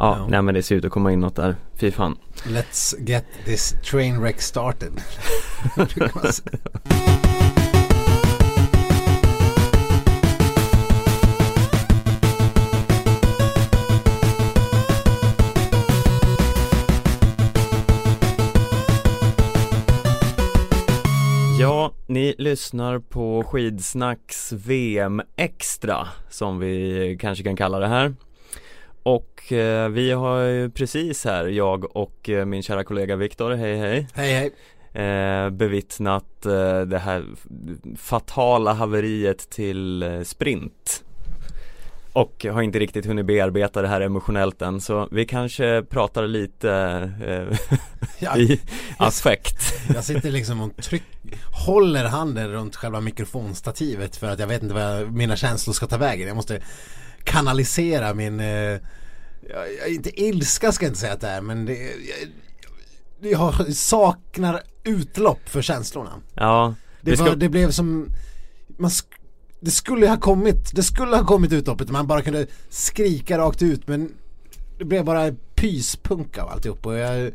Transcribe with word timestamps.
Ja, 0.00 0.16
ja, 0.18 0.26
nej 0.28 0.42
men 0.42 0.54
det 0.54 0.62
ser 0.62 0.76
ut 0.76 0.84
att 0.84 0.92
komma 0.92 1.12
in 1.12 1.20
något 1.20 1.36
där. 1.36 1.56
Fy 1.76 1.90
fan. 1.90 2.16
Let's 2.44 2.94
get 2.98 3.24
this 3.44 3.74
train 3.90 4.20
wreck 4.20 4.40
started. 4.40 4.92
Ja, 21.60 21.92
ni 22.06 22.34
lyssnar 22.38 22.98
på 22.98 23.44
Skidsnacks 23.44 24.52
VM 24.52 25.22
Extra 25.36 26.08
som 26.28 26.58
vi 26.58 27.16
kanske 27.20 27.44
kan 27.44 27.56
kalla 27.56 27.78
det 27.78 27.88
här. 27.88 28.14
Och 29.02 29.52
eh, 29.52 29.88
vi 29.88 30.12
har 30.12 30.40
ju 30.40 30.70
precis 30.70 31.24
här, 31.24 31.46
jag 31.46 31.96
och 31.96 32.28
eh, 32.28 32.44
min 32.44 32.62
kära 32.62 32.84
kollega 32.84 33.16
Viktor, 33.16 33.50
hej 33.50 33.78
hej. 33.78 34.08
Hej 34.14 34.32
hej. 34.32 34.52
Eh, 35.04 35.50
Bevittnat 35.50 36.46
eh, 36.46 36.80
det 36.80 36.98
här 36.98 37.24
fatala 37.96 38.72
haveriet 38.72 39.50
till 39.50 40.02
eh, 40.02 40.22
sprint. 40.22 41.04
Och 42.12 42.46
har 42.52 42.62
inte 42.62 42.78
riktigt 42.78 43.06
hunnit 43.06 43.26
bearbeta 43.26 43.82
det 43.82 43.88
här 43.88 44.00
emotionellt 44.00 44.62
än 44.62 44.80
så 44.80 45.08
vi 45.10 45.26
kanske 45.26 45.82
pratar 45.82 46.26
lite 46.26 46.72
eh, 47.22 47.78
ja, 48.18 48.36
i 48.36 48.60
affekt. 48.98 49.56
Jag 49.94 50.04
sitter 50.04 50.30
liksom 50.30 50.60
och 50.60 50.76
tryck, 50.76 51.02
håller 51.66 52.04
handen 52.04 52.48
runt 52.48 52.76
själva 52.76 53.00
mikrofonstativet 53.00 54.16
för 54.16 54.26
att 54.26 54.38
jag 54.38 54.46
vet 54.46 54.62
inte 54.62 54.74
vad 54.74 55.12
mina 55.12 55.36
känslor 55.36 55.74
ska 55.74 55.86
ta 55.86 55.96
vägen. 55.96 56.26
Jag 56.28 56.36
måste 56.36 56.60
kanalisera 57.24 58.14
min, 58.14 58.40
eh, 58.40 58.78
inte 59.88 60.20
ilska 60.22 60.72
ska 60.72 60.84
jag 60.84 60.90
inte 60.90 61.00
säga 61.00 61.12
att 61.12 61.20
det 61.20 61.28
är 61.28 61.40
men 61.40 61.66
det, 61.66 61.92
jag, 63.20 63.32
jag 63.32 63.74
saknar 63.74 64.62
utlopp 64.84 65.48
för 65.48 65.62
känslorna. 65.62 66.12
Ja. 66.34 66.74
Det, 67.00 67.16
ska... 67.16 67.24
var, 67.24 67.36
det 67.36 67.48
blev 67.48 67.70
som, 67.70 68.08
man 68.78 68.90
det 69.60 69.70
skulle 69.70 70.08
ha 70.08 70.16
kommit, 70.16 70.74
det 70.74 70.82
skulle 70.82 71.16
ha 71.16 71.26
kommit 71.26 71.52
utloppet 71.52 71.90
man 71.90 72.06
bara 72.06 72.22
kunde 72.22 72.46
skrika 72.70 73.38
rakt 73.38 73.62
ut 73.62 73.88
men 73.88 74.12
det 74.78 74.84
blev 74.84 75.04
bara 75.04 75.32
pyspunka 75.54 76.42
av 76.42 76.48
alltihop 76.48 76.86
och 76.86 76.98
jag 76.98 77.32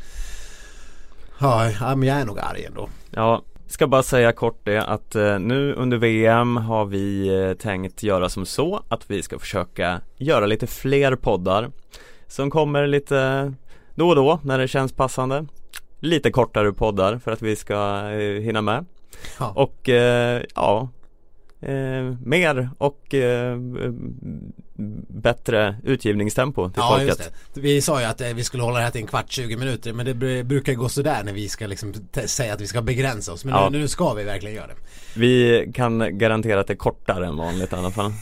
Ja, 1.39 1.71
men 1.95 2.03
jag 2.03 2.17
är 2.17 2.25
nog 2.25 2.39
arg 2.39 2.65
ändå. 2.65 2.89
Ja, 3.11 3.43
Ska 3.67 3.87
bara 3.87 4.03
säga 4.03 4.31
kort 4.31 4.59
det 4.63 4.83
att 4.83 5.15
eh, 5.15 5.39
nu 5.39 5.73
under 5.73 5.97
VM 5.97 6.57
har 6.57 6.85
vi 6.85 7.27
eh, 7.27 7.53
tänkt 7.53 8.03
göra 8.03 8.29
som 8.29 8.45
så 8.45 8.83
att 8.87 9.11
vi 9.11 9.23
ska 9.23 9.39
försöka 9.39 10.01
göra 10.17 10.45
lite 10.45 10.67
fler 10.67 11.15
poddar 11.15 11.71
som 12.27 12.49
kommer 12.49 12.87
lite 12.87 13.53
då 13.95 14.09
och 14.09 14.15
då 14.15 14.39
när 14.43 14.57
det 14.57 14.67
känns 14.67 14.93
passande. 14.93 15.45
Lite 15.99 16.31
kortare 16.31 16.73
poddar 16.73 17.17
för 17.17 17.31
att 17.31 17.41
vi 17.41 17.55
ska 17.55 18.09
eh, 18.11 18.41
hinna 18.41 18.61
med. 18.61 18.85
Ja. 19.39 19.51
Och 19.55 19.89
ja, 20.55 20.89
eh, 21.65 22.15
mer 22.23 22.69
och 22.77 23.13
eh, 23.13 23.57
bättre 25.07 25.75
utgivningstempo 25.83 26.69
till 26.69 26.81
ja, 26.81 26.97
folket. 26.97 27.33
Vi 27.53 27.81
sa 27.81 27.99
ju 27.99 28.05
att 28.05 28.21
eh, 28.21 28.27
vi 28.27 28.43
skulle 28.43 28.63
hålla 28.63 28.77
det 28.77 28.83
här 28.83 28.91
till 28.91 29.01
en 29.01 29.07
kvart, 29.07 29.31
20 29.31 29.57
minuter 29.57 29.93
men 29.93 30.05
det 30.05 30.43
brukar 30.43 30.73
gå 30.73 30.89
sådär 30.89 31.23
när 31.23 31.33
vi 31.33 31.49
ska 31.49 31.67
liksom 31.67 31.93
säga 32.25 32.53
att 32.53 32.61
vi 32.61 32.67
ska 32.67 32.81
begränsa 32.81 33.33
oss. 33.33 33.45
Men 33.45 33.53
ja. 33.53 33.69
nu, 33.69 33.79
nu, 33.79 33.87
ska 33.87 34.13
vi 34.13 34.23
verkligen 34.23 34.55
göra 34.55 34.67
det. 34.67 34.75
Vi 35.15 35.71
kan 35.73 36.17
garantera 36.17 36.59
att 36.59 36.67
det 36.67 36.73
är 36.73 36.77
kortare 36.77 37.27
än 37.27 37.37
vanligt 37.37 37.73
i 37.73 37.75
alla 37.75 37.91
fall. 37.91 38.13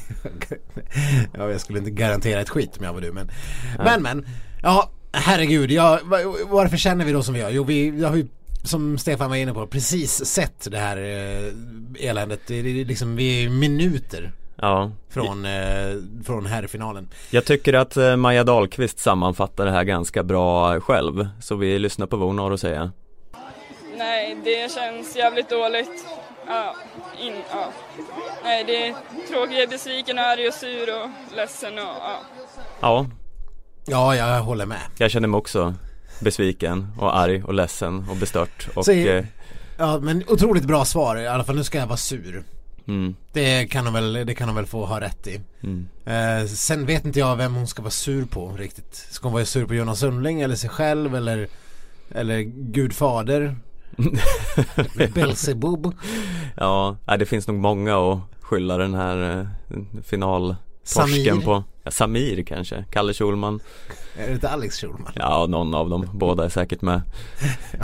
ja, 1.37 1.49
jag 1.49 1.61
skulle 1.61 1.79
inte 1.79 1.91
garantera 1.91 2.41
ett 2.41 2.49
skit 2.49 2.77
om 2.77 2.85
jag 2.85 2.93
var 2.93 3.01
du 3.01 3.11
men. 3.11 3.31
Ja. 3.77 3.83
Men 3.83 4.01
men, 4.01 4.25
ja 4.63 4.91
herregud, 5.13 5.71
ja, 5.71 5.99
varför 6.47 6.77
känner 6.77 7.05
vi 7.05 7.11
då 7.11 7.23
som 7.23 7.33
vi 7.33 7.39
gör? 7.39 7.49
Jo, 7.49 7.63
vi 7.63 8.03
har 8.03 8.15
ju 8.15 8.27
som 8.63 8.97
Stefan 8.97 9.29
var 9.29 9.37
inne 9.37 9.53
på, 9.53 9.67
precis 9.67 10.25
sett 10.25 10.71
det 10.71 10.77
här 10.77 10.97
eh, 10.97 12.09
eländet. 12.09 12.41
Det 12.47 12.55
är 12.55 12.85
liksom, 12.85 13.15
vi 13.15 13.45
är 13.45 13.49
minuter 13.49 14.31
Ja. 14.55 14.91
Från, 15.09 15.45
eh, 15.45 15.95
från 16.25 16.45
herrfinalen. 16.45 17.09
Jag 17.29 17.45
tycker 17.45 17.73
att 17.73 17.97
eh, 17.97 18.15
Maja 18.15 18.43
Dahlqvist 18.43 18.99
sammanfattar 18.99 19.65
det 19.65 19.71
här 19.71 19.83
ganska 19.83 20.23
bra 20.23 20.79
själv. 20.79 21.27
Så 21.41 21.55
vi 21.55 21.79
lyssnar 21.79 22.07
på 22.07 22.17
vad 22.17 22.27
hon 22.27 22.39
har 22.39 22.51
att 22.51 22.59
säga. 22.59 22.91
Nej, 23.97 24.37
det 24.43 24.71
känns 24.71 25.15
jävligt 25.15 25.49
dåligt. 25.49 26.05
Ja, 26.47 26.75
in, 27.21 27.33
ja. 27.51 27.65
Nej, 28.43 28.63
det 28.67 28.87
är 28.87 28.95
tråkigt, 29.29 29.53
jag 29.53 29.63
är 29.63 29.67
besviken, 29.67 30.19
arg 30.19 30.47
och 30.47 30.53
sur 30.53 31.03
och 31.03 31.35
ledsen 31.35 31.73
och 31.73 31.79
ja. 31.79 32.19
Ja. 32.81 33.05
Ja, 33.85 34.15
jag 34.15 34.41
håller 34.41 34.65
med. 34.65 34.81
Jag 34.97 35.11
känner 35.11 35.27
mig 35.27 35.37
också 35.37 35.73
besviken 36.23 36.87
och 36.97 37.17
arg 37.17 37.43
och 37.43 37.53
ledsen 37.53 38.05
och 38.09 38.15
bestört 38.15 38.67
och... 38.73 38.85
Så, 38.85 38.91
eh, 38.91 39.25
ja 39.77 39.99
men 39.99 40.23
otroligt 40.27 40.65
bra 40.65 40.85
svar 40.85 41.15
i 41.15 41.27
alla 41.27 41.43
fall 41.43 41.55
nu 41.55 41.63
ska 41.63 41.77
jag 41.77 41.87
vara 41.87 41.97
sur. 41.97 42.43
Mm. 42.87 43.15
Det, 43.31 43.65
kan 43.65 43.85
hon 43.85 43.93
väl, 43.93 44.13
det 44.13 44.35
kan 44.35 44.47
hon 44.47 44.55
väl 44.55 44.65
få 44.65 44.85
ha 44.85 45.01
rätt 45.01 45.27
i. 45.27 45.41
Mm. 45.63 45.87
Eh, 46.05 46.47
sen 46.47 46.85
vet 46.85 47.05
inte 47.05 47.19
jag 47.19 47.35
vem 47.35 47.53
hon 47.53 47.67
ska 47.67 47.81
vara 47.81 47.91
sur 47.91 48.25
på 48.25 48.51
riktigt. 48.57 48.95
Ska 48.95 49.27
hon 49.27 49.33
vara 49.33 49.45
sur 49.45 49.65
på 49.65 49.75
Jonas 49.75 49.99
Sundling 49.99 50.41
eller 50.41 50.55
sig 50.55 50.69
själv 50.69 51.15
eller 51.15 51.47
Eller 52.15 52.39
Gud 52.71 52.93
fader 52.93 53.55
Belzebub 55.13 55.95
Ja, 56.57 56.97
det 57.19 57.25
finns 57.25 57.47
nog 57.47 57.57
många 57.57 57.97
att 57.97 58.19
skylla 58.41 58.77
den 58.77 58.93
här 58.93 59.39
eh, 59.39 60.01
final 60.03 60.55
Torsken 60.95 61.41
på 61.41 61.63
ja, 61.83 61.91
Samir 61.91 62.43
kanske, 62.43 62.85
Kalle 62.91 63.13
Schulman. 63.13 63.59
Är 64.17 64.27
det 64.27 64.33
inte 64.33 64.49
Alex 64.49 64.81
Schulman? 64.81 65.11
Ja, 65.15 65.45
någon 65.49 65.73
av 65.73 65.89
dem, 65.89 66.09
båda 66.13 66.45
är 66.45 66.49
säkert 66.49 66.81
med. 66.81 67.01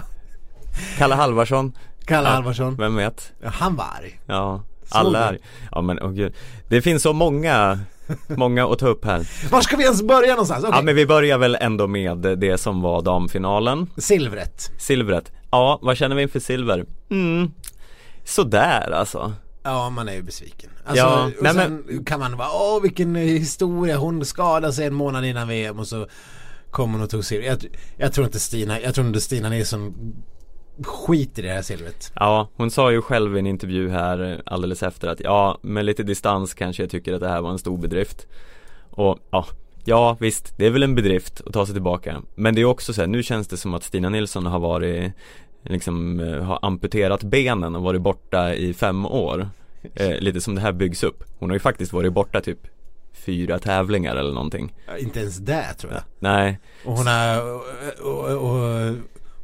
Kalle 0.97 1.15
Halvarsson. 1.15 1.73
Kalle 2.05 2.27
ja, 2.27 2.33
Halvarsson. 2.33 2.75
Vem 2.75 2.95
vet? 2.95 3.33
Ja, 3.41 3.49
han 3.49 3.75
var 3.75 3.85
arg. 3.85 4.19
Ja, 4.25 4.63
alla 4.89 5.29
är 5.29 5.37
Ja 5.71 5.81
men 5.81 5.99
åh 5.99 6.11
gud. 6.11 6.33
Det 6.67 6.81
finns 6.81 7.03
så 7.03 7.13
många 7.13 7.79
Många 8.27 8.67
att 8.67 8.79
ta 8.79 8.87
upp 8.87 9.05
här. 9.05 9.27
Var 9.51 9.61
ska 9.61 9.77
vi 9.77 9.83
ens 9.83 10.01
börja 10.03 10.29
någonstans? 10.29 10.63
Okay. 10.63 10.77
Ja 10.77 10.81
men 10.81 10.95
vi 10.95 11.05
börjar 11.05 11.37
väl 11.37 11.57
ändå 11.61 11.87
med 11.87 12.17
det 12.17 12.57
som 12.57 12.81
var 12.81 13.01
damfinalen. 13.01 13.87
Silvret. 13.97 14.71
Silvret. 14.77 15.31
Ja, 15.51 15.79
vad 15.81 15.97
känner 15.97 16.15
vi 16.15 16.21
inför 16.21 16.39
silver? 16.39 16.85
Mm. 17.09 17.51
Sådär 18.23 18.91
alltså. 18.91 19.33
Ja, 19.63 19.89
man 19.89 20.09
är 20.09 20.13
ju 20.13 20.21
besviken. 20.21 20.69
Alltså, 20.89 21.05
ja, 21.05 21.25
och 21.25 21.43
nej, 21.43 21.53
sen 21.53 21.83
men... 21.87 22.05
kan 22.05 22.19
man 22.19 22.37
vara, 22.37 22.49
åh 22.53 22.81
vilken 22.81 23.15
historia, 23.15 23.97
hon 23.97 24.25
skadade 24.25 24.73
sig 24.73 24.87
en 24.87 24.93
månad 24.93 25.25
innan 25.25 25.47
VM 25.47 25.79
och 25.79 25.87
så 25.87 26.07
kom 26.71 26.91
hon 26.91 27.01
och 27.01 27.09
tog 27.09 27.25
silver. 27.25 27.47
Jag, 27.47 27.65
jag, 27.97 28.13
tror 28.13 28.25
inte 28.25 28.39
Stina, 28.39 28.81
jag 28.81 28.95
tror 28.95 29.07
inte 29.07 29.21
Stina 29.21 29.49
Nilsson 29.49 29.93
skiter 30.83 31.43
i 31.43 31.47
det 31.47 31.53
här 31.53 31.61
silvret. 31.61 32.11
Ja, 32.15 32.49
hon 32.55 32.71
sa 32.71 32.91
ju 32.91 33.01
själv 33.01 33.35
i 33.35 33.39
en 33.39 33.47
intervju 33.47 33.89
här 33.89 34.41
alldeles 34.45 34.83
efter 34.83 35.07
att 35.07 35.19
ja, 35.19 35.59
med 35.61 35.85
lite 35.85 36.03
distans 36.03 36.53
kanske 36.53 36.83
jag 36.83 36.89
tycker 36.89 37.13
att 37.13 37.21
det 37.21 37.29
här 37.29 37.41
var 37.41 37.51
en 37.51 37.59
stor 37.59 37.77
bedrift. 37.77 38.27
Och 38.89 39.19
ja, 39.31 39.45
ja 39.85 40.17
visst, 40.19 40.53
det 40.57 40.65
är 40.65 40.69
väl 40.69 40.83
en 40.83 40.95
bedrift 40.95 41.41
att 41.45 41.53
ta 41.53 41.65
sig 41.65 41.75
tillbaka. 41.75 42.21
Men 42.35 42.55
det 42.55 42.61
är 42.61 42.65
också 42.65 42.93
så 42.93 43.01
här, 43.01 43.07
nu 43.07 43.23
känns 43.23 43.47
det 43.47 43.57
som 43.57 43.73
att 43.73 43.83
Stina 43.83 44.09
Nilsson 44.09 44.45
har 44.45 44.59
varit 44.59 45.13
liksom 45.63 46.19
eh, 46.19 46.43
har 46.43 46.59
amputerat 46.61 47.23
benen 47.23 47.75
och 47.75 47.83
varit 47.83 48.01
borta 48.01 48.53
i 48.53 48.73
fem 48.73 49.05
år 49.05 49.49
eh, 49.95 50.19
Lite 50.19 50.41
som 50.41 50.55
det 50.55 50.61
här 50.61 50.71
byggs 50.71 51.03
upp. 51.03 51.23
Hon 51.39 51.49
har 51.49 51.55
ju 51.55 51.59
faktiskt 51.59 51.93
varit 51.93 52.13
borta 52.13 52.41
typ 52.41 52.59
fyra 53.13 53.59
tävlingar 53.59 54.15
eller 54.15 54.33
någonting. 54.33 54.73
Inte 54.99 55.19
ens 55.19 55.37
det 55.37 55.73
tror 55.73 55.93
jag. 55.93 56.01
Nej. 56.19 56.59
Och 56.85 56.97
hon 56.97 57.07
har 57.07 57.41
och, 57.51 57.63
och, 58.01 58.49
och, 58.49 58.95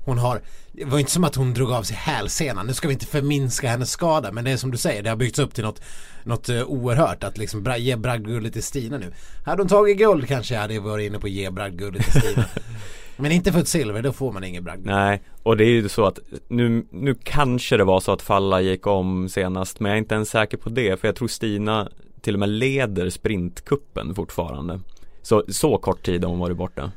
Hon 0.05 0.17
har 0.17 0.41
Det 0.71 0.85
var 0.85 0.99
inte 0.99 1.11
som 1.11 1.23
att 1.23 1.35
hon 1.35 1.53
drog 1.53 1.71
av 1.71 1.83
sig 1.83 1.97
hälsenan. 1.97 2.67
Nu 2.67 2.73
ska 2.73 2.87
vi 2.87 2.93
inte 2.93 3.05
förminska 3.05 3.69
hennes 3.69 3.91
skada 3.91 4.31
Men 4.31 4.45
det 4.45 4.51
är 4.51 4.57
som 4.57 4.71
du 4.71 4.77
säger 4.77 5.03
Det 5.03 5.09
har 5.09 5.17
byggts 5.17 5.39
upp 5.39 5.53
till 5.53 5.63
något 5.63 5.81
Något 6.23 6.49
uh, 6.49 6.63
oerhört 6.63 7.23
Att 7.23 7.37
liksom 7.37 7.75
ge 7.77 7.95
bragdguldet 7.95 8.53
till 8.53 8.63
Stina 8.63 8.97
nu. 8.97 9.13
Hade 9.45 9.61
hon 9.61 9.69
tagit 9.69 9.97
guld 9.97 10.27
kanske 10.27 10.53
jag 10.53 10.61
hade 10.61 10.79
varit 10.79 11.07
inne 11.07 11.19
på 11.19 11.27
att 11.27 11.33
ge 11.33 11.49
bragdguldet 11.49 12.03
till 12.03 12.21
Stina 12.21 12.45
Men 13.17 13.31
inte 13.31 13.51
för 13.51 13.59
ett 13.59 13.67
silver, 13.67 14.01
då 14.01 14.11
får 14.11 14.31
man 14.31 14.43
ingen 14.43 14.63
bragd. 14.63 14.85
Nej, 14.85 15.21
och 15.43 15.57
det 15.57 15.63
är 15.63 15.69
ju 15.69 15.89
så 15.89 16.05
att 16.05 16.19
nu, 16.47 16.85
nu 16.91 17.15
kanske 17.23 17.77
det 17.77 17.83
var 17.83 17.99
så 17.99 18.11
att 18.11 18.21
Falla 18.21 18.61
gick 18.61 18.87
om 18.87 19.29
senast, 19.29 19.79
men 19.79 19.89
jag 19.89 19.95
är 19.95 19.99
inte 19.99 20.15
ens 20.15 20.29
säker 20.29 20.57
på 20.57 20.69
det, 20.69 20.99
för 20.99 21.07
jag 21.07 21.15
tror 21.15 21.27
Stina 21.27 21.89
till 22.21 22.33
och 22.33 22.39
med 22.39 22.49
leder 22.49 23.09
sprintkuppen 23.09 24.15
fortfarande. 24.15 24.79
Så, 25.21 25.43
så 25.49 25.77
kort 25.77 26.05
tid 26.05 26.23
har 26.23 26.31
hon 26.31 26.39
varit 26.39 26.57
borta. 26.57 26.91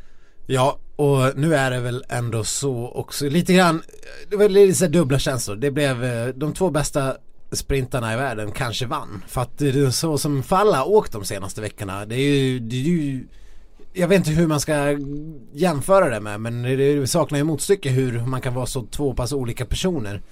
Ja, 0.46 0.78
och 0.96 1.36
nu 1.36 1.54
är 1.54 1.70
det 1.70 1.80
väl 1.80 2.04
ändå 2.08 2.44
så 2.44 2.88
också, 2.88 3.28
lite 3.28 3.54
grann, 3.54 3.82
det 4.30 4.36
var 4.36 4.48
lite 4.48 4.88
dubbla 4.88 5.18
känslor. 5.18 5.56
Det 5.56 5.70
blev 5.70 6.04
eh, 6.04 6.26
de 6.26 6.54
två 6.54 6.70
bästa 6.70 7.16
sprintarna 7.52 8.14
i 8.14 8.16
världen 8.16 8.50
kanske 8.50 8.86
vann. 8.86 9.24
För 9.28 9.40
att 9.40 9.58
det 9.58 9.68
är 9.68 9.90
så 9.90 10.18
som 10.18 10.42
Falla 10.42 10.84
åkt 10.84 11.12
de 11.12 11.24
senaste 11.24 11.60
veckorna, 11.60 12.06
det 12.06 12.14
är 12.14 12.40
ju, 12.40 12.58
det 12.58 12.76
är 12.76 12.80
ju 12.80 13.26
jag 13.98 14.08
vet 14.08 14.18
inte 14.18 14.30
hur 14.30 14.46
man 14.46 14.60
ska 14.60 14.98
jämföra 15.52 16.08
det 16.08 16.20
med 16.20 16.40
men 16.40 16.62
det 16.62 17.06
saknar 17.06 17.38
ju 17.38 17.44
motstycke 17.44 17.90
hur 17.90 18.20
man 18.20 18.40
kan 18.40 18.54
vara 18.54 18.66
så 18.66 18.82
två 18.82 19.14
pass 19.14 19.32
olika 19.32 19.64
personer 19.64 20.22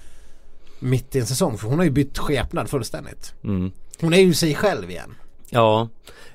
mitt 0.79 1.15
i 1.15 1.19
en 1.19 1.25
säsong 1.25 1.57
för 1.57 1.67
hon 1.67 1.77
har 1.77 1.85
ju 1.85 1.91
bytt 1.91 2.17
skepnad 2.17 2.69
fullständigt. 2.69 3.33
Mm. 3.43 3.71
Hon 4.01 4.13
är 4.13 4.21
ju 4.21 4.33
sig 4.33 4.55
själv 4.55 4.89
igen. 4.89 5.15
Ja, 5.49 5.89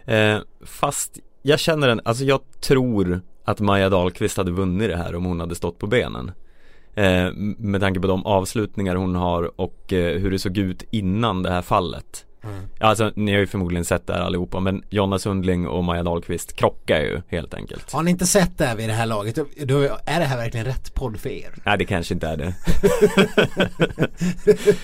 eh, 0.04 0.38
fast 0.60 1.18
jag 1.42 1.60
känner 1.60 1.88
en, 1.88 2.00
alltså 2.04 2.24
jag 2.24 2.40
tror 2.60 3.20
att 3.44 3.60
Maja 3.60 3.88
Dahlqvist 3.88 4.36
hade 4.36 4.50
vunnit 4.50 4.88
det 4.88 4.96
här 4.96 5.14
om 5.14 5.24
hon 5.24 5.40
hade 5.40 5.54
stått 5.54 5.78
på 5.78 5.86
benen. 5.86 6.32
Eh, 6.94 7.32
med 7.58 7.80
tanke 7.80 8.00
på 8.00 8.06
de 8.06 8.26
avslutningar 8.26 8.94
hon 8.94 9.14
har 9.14 9.60
och 9.60 9.92
eh, 9.92 10.18
hur 10.20 10.30
det 10.30 10.38
såg 10.38 10.58
ut 10.58 10.84
innan 10.90 11.42
det 11.42 11.50
här 11.50 11.62
fallet. 11.62 12.26
Mm. 12.44 12.68
Alltså 12.80 13.12
ni 13.16 13.32
har 13.32 13.38
ju 13.38 13.46
förmodligen 13.46 13.84
sett 13.84 14.06
det 14.06 14.12
här 14.12 14.20
allihopa 14.20 14.60
men 14.60 14.82
Jonna 14.90 15.18
Sundling 15.18 15.68
och 15.68 15.84
Maja 15.84 16.02
Dahlqvist 16.02 16.56
krockar 16.56 17.00
ju 17.00 17.22
helt 17.28 17.54
enkelt. 17.54 17.92
Har 17.92 18.02
ni 18.02 18.10
inte 18.10 18.26
sett 18.26 18.58
det 18.58 18.66
här 18.66 18.76
vid 18.76 18.88
det 18.88 18.92
här 18.92 19.06
laget 19.06 19.34
då 19.56 19.82
är 20.06 20.20
det 20.20 20.24
här 20.24 20.36
verkligen 20.36 20.66
rätt 20.66 20.94
podd 20.94 21.20
för 21.20 21.28
er. 21.28 21.54
Nej 21.64 21.78
det 21.78 21.84
kanske 21.84 22.14
inte 22.14 22.26
är 22.28 22.36
det. 22.36 22.54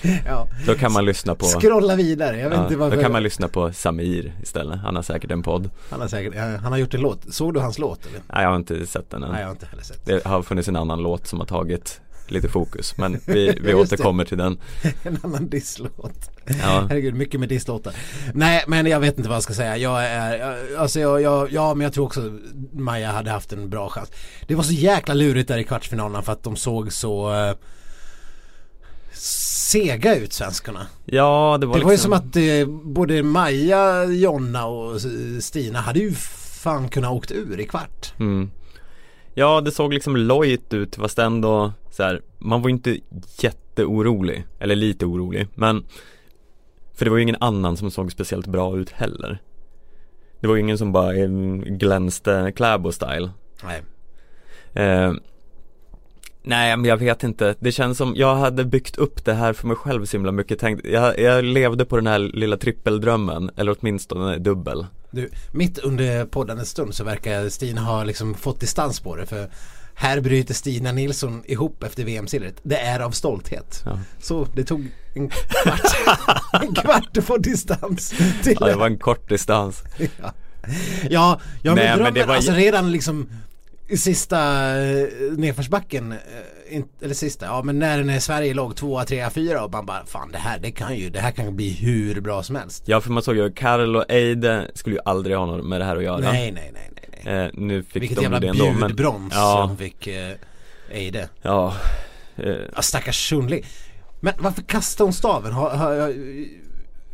ja. 0.27 0.49
Då 0.67 0.75
kan 0.75 0.93
man 0.93 1.05
lyssna 1.05 1.35
på 1.35 1.45
Scrolla 1.45 1.97
vidare, 1.97 2.39
jag 2.39 2.51
vet 2.51 2.59
ja, 2.59 2.65
inte 2.65 2.77
varför. 2.77 2.97
Då 2.97 3.03
kan 3.03 3.13
man 3.13 3.23
lyssna 3.23 3.49
på 3.49 3.73
Samir 3.73 4.33
istället. 4.43 4.81
Han 4.81 4.97
har 4.97 5.03
säkert 5.03 5.31
en 5.31 5.43
podd. 5.43 5.71
Han 5.91 6.01
har 6.01 6.09
säkert, 6.09 6.35
han 6.37 6.73
har 6.73 6.79
gjort 6.79 6.95
en 6.95 7.01
låt. 7.01 7.35
Såg 7.35 7.55
du 7.55 7.61
hans 7.61 7.79
låt 7.79 8.07
eller? 8.07 8.21
Nej 8.33 8.43
jag 8.43 8.49
har 8.49 8.57
inte 8.57 8.87
sett 8.87 9.11
den 9.11 9.23
än. 9.23 9.31
Nej 9.31 9.41
jag 9.41 9.47
har 9.47 9.53
inte 9.53 9.67
heller 9.67 9.83
sett. 9.83 10.07
Det 10.07 10.25
har 10.25 10.43
funnits 10.43 10.69
en 10.69 10.77
annan 10.77 11.03
låt 11.03 11.27
som 11.27 11.39
har 11.39 11.47
tagit 11.47 12.01
lite 12.31 12.49
fokus 12.49 12.97
men 12.97 13.21
vi, 13.25 13.59
vi 13.61 13.75
återkommer 13.75 14.25
till 14.25 14.39
den 14.39 14.59
En 15.03 15.19
annan 15.23 15.49
disslåt 15.49 16.31
ja. 16.45 16.87
Herregud, 16.89 17.15
mycket 17.15 17.41
med 17.41 17.49
disslåtar 17.49 17.95
Nej 18.35 18.65
men 18.67 18.87
jag 18.87 19.01
vet 19.01 19.19
inte 19.19 19.29
vad 19.29 19.37
jag 19.37 19.43
ska 19.43 19.55
säga 19.55 19.77
Jag 19.77 20.05
är, 20.05 20.77
alltså 20.79 21.01
jag, 21.01 21.23
jag, 21.23 21.53
ja 21.53 21.75
men 21.75 21.85
jag 21.85 21.93
tror 21.93 22.05
också 22.05 22.39
Maja 22.73 23.13
hade 23.13 23.31
haft 23.31 23.53
en 23.53 23.71
bra 23.71 23.89
chans 23.89 24.13
Det 24.47 24.55
var 24.55 24.63
så 24.63 24.73
jäkla 24.73 25.15
lurigt 25.15 25.49
där 25.49 25.59
i 25.59 25.65
kvartsfinalerna 25.65 26.23
för 26.23 26.33
att 26.33 26.43
de 26.43 26.57
såg 26.57 26.93
så 26.93 27.33
uh, 27.33 27.55
sega 29.69 30.17
ut 30.17 30.33
svenskarna. 30.33 30.87
Ja, 31.05 31.59
det 31.61 31.67
var 31.67 31.79
Det 31.79 31.85
var 31.85 31.91
liksom... 31.91 32.13
ju 32.13 32.19
som 32.19 32.29
att 32.29 32.37
eh, 32.37 32.93
både 32.93 33.23
Maja, 33.23 34.05
Jonna 34.05 34.67
och 34.67 35.01
Stina 35.41 35.81
hade 35.81 35.99
ju 35.99 36.13
fan 36.63 36.89
kunnat 36.89 37.11
åkt 37.11 37.31
ur 37.31 37.61
i 37.61 37.67
kvart. 37.67 38.13
Mm. 38.19 38.51
Ja, 39.39 39.61
det 39.61 39.71
såg 39.71 39.95
liksom 39.95 40.17
lojt 40.17 40.75
ut 40.75 40.97
fast 40.97 41.19
ändå 41.19 41.73
så 41.91 42.03
här, 42.03 42.23
man 42.39 42.63
var 42.63 42.71
inte 42.71 42.99
jätteorolig, 43.39 44.45
eller 44.59 44.77
lite 44.77 45.07
orolig, 45.07 45.47
men 45.55 45.85
för 46.95 47.05
det 47.05 47.11
var 47.11 47.17
ju 47.19 47.23
ingen 47.23 47.37
annan 47.41 47.77
som 47.77 47.91
såg 47.91 48.13
speciellt 48.13 48.47
bra 48.47 48.77
ut 48.79 48.91
heller. 48.91 49.39
Det 50.41 50.47
var 50.47 50.55
ju 50.55 50.61
ingen 50.61 50.79
som 50.79 50.93
bara 50.93 51.13
glänste 51.67 52.53
Kläbo-style. 52.57 53.31
Nej. 53.65 53.83
Eh, 54.73 55.13
nej, 56.43 56.77
men 56.77 56.85
jag 56.85 56.97
vet 56.97 57.25
inte. 57.25 57.55
Det 57.59 57.73
känns 57.73 57.99
som, 57.99 58.13
jag 58.17 58.35
hade 58.35 58.65
byggt 58.65 58.99
upp 58.99 59.25
det 59.25 59.35
här 59.35 59.53
för 59.53 59.67
mig 59.67 59.77
själv 59.77 60.05
så 60.05 60.17
himla 60.17 60.33
mycket. 60.33 60.59
Tänkt, 60.59 60.87
jag, 60.87 61.19
jag 61.19 61.45
levde 61.45 61.85
på 61.85 61.97
den 61.97 62.07
här 62.07 62.19
lilla 62.19 62.57
trippeldrömmen, 62.57 63.51
eller 63.57 63.77
åtminstone 63.81 64.39
dubbel. 64.39 64.87
Du, 65.11 65.31
mitt 65.53 65.79
under 65.79 66.25
poddandets 66.25 66.71
stund 66.71 66.95
så 66.95 67.05
verkar 67.05 67.49
Stina 67.49 67.81
ha 67.81 68.05
liksom 68.05 68.35
fått 68.35 68.61
distans 68.61 69.01
på 69.01 69.17
det 69.17 69.27
för 69.27 69.51
här 69.99 70.21
bryter 70.21 70.55
Stina 70.55 70.93
Nilsson 70.93 71.43
ihop 71.47 71.83
efter 71.83 72.05
VM-silvret. 72.05 72.55
Det 72.63 72.79
är 72.79 73.01
av 73.01 73.11
stolthet. 73.11 73.83
Ja. 73.85 73.99
Så 74.21 74.47
det 74.55 74.65
tog 74.65 74.87
en 75.15 75.29
kvart, 75.29 75.81
en 76.63 76.75
kvart 76.75 77.17
att 77.17 77.25
få 77.25 77.37
distans. 77.37 78.15
Till 78.43 78.57
ja, 78.61 78.67
det 78.67 78.75
var 78.75 78.87
en 78.87 78.99
kort 78.99 79.29
distans. 79.29 79.83
ja, 79.99 80.09
ja, 81.11 81.41
ja 81.63 81.75
Nej, 81.75 81.75
men, 81.75 81.75
drömmen, 81.75 82.03
men 82.03 82.15
det 82.15 82.25
var... 82.25 82.35
alltså 82.35 82.53
redan 82.53 82.93
liksom 82.93 83.29
i 83.89 83.97
sista 83.97 84.39
eh, 84.81 85.09
nedförsbacken, 85.37 86.13
eh, 86.13 86.83
eller 87.03 87.15
sista, 87.15 87.47
ja 87.47 87.63
men 87.63 87.79
när, 87.79 88.05
när 88.05 88.19
Sverige 88.19 88.55
låg 88.55 88.77
tvåa, 88.77 89.05
trea, 89.05 89.31
fyra 89.31 89.65
och 89.65 89.73
man 89.73 89.87
bara 89.87 90.07
fan 90.07 90.33
det 90.33 90.39
här, 90.39 90.59
det 90.59 90.71
kan 90.71 90.97
ju, 90.97 91.11
det 91.11 91.21
här 91.21 91.31
kan 91.31 91.57
bli 91.57 91.73
hur 91.73 92.21
bra 92.21 92.43
som 92.43 92.57
helst. 92.57 92.83
Ja 92.87 93.01
för 93.01 93.11
man 93.11 93.23
såg 93.23 93.37
ju, 93.37 93.53
Karl 93.53 93.97
och 93.97 94.05
Eide 94.09 94.71
skulle 94.75 94.97
ju 94.97 95.03
aldrig 95.05 95.37
ha 95.37 95.47
något 95.47 95.67
med 95.67 95.81
det 95.81 95.85
här 95.85 95.97
att 95.97 96.03
göra. 96.03 96.19
Nej, 96.19 96.53
nej, 96.53 96.73
nej, 96.75 96.91
nej. 96.95 97.23
nej. 97.25 97.45
Eh, 97.45 97.51
nu 97.55 97.83
fick 97.83 98.03
Vilket 98.03 98.17
de 98.17 98.23
jävla 98.23 98.41
det 98.41 98.49
ändå, 98.49 98.73
men 98.73 98.89
budbrons 98.89 99.35
ja. 99.35 99.67
som 99.69 99.77
fick 99.77 100.07
eh, 100.07 100.35
Eide. 100.91 101.29
Ja. 101.43 101.75
Eh. 102.37 102.55
ja 102.75 102.83
stackars 102.83 103.29
Sundling. 103.29 103.65
Men 104.21 104.35
varför 104.39 104.63
kastade 104.63 105.07
hon 105.07 105.13
staven? 105.13 105.53
Har, 105.53 105.71
har, 105.71 105.97
har, 105.97 106.15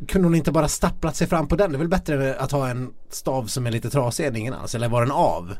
kunde 0.09 0.29
hon 0.29 0.35
inte 0.35 0.53
bara 0.53 0.69
stapplat 0.69 1.17
sig 1.17 1.27
fram 1.27 1.49
på 1.49 1.57
den? 1.57 1.71
Det 1.71 1.77
är 1.77 1.79
väl 1.79 1.89
bättre 1.89 2.37
att 2.37 2.53
ha 2.53 2.69
en 2.69 2.93
stav 3.11 3.47
som 3.47 3.67
är 3.67 3.71
lite 3.71 3.91
trasig 3.91 4.27
än 4.27 4.37
ingen 4.37 4.55
alls? 4.55 4.75
Eller 4.75 4.89
var 4.89 5.01
den 5.01 5.11
av? 5.11 5.55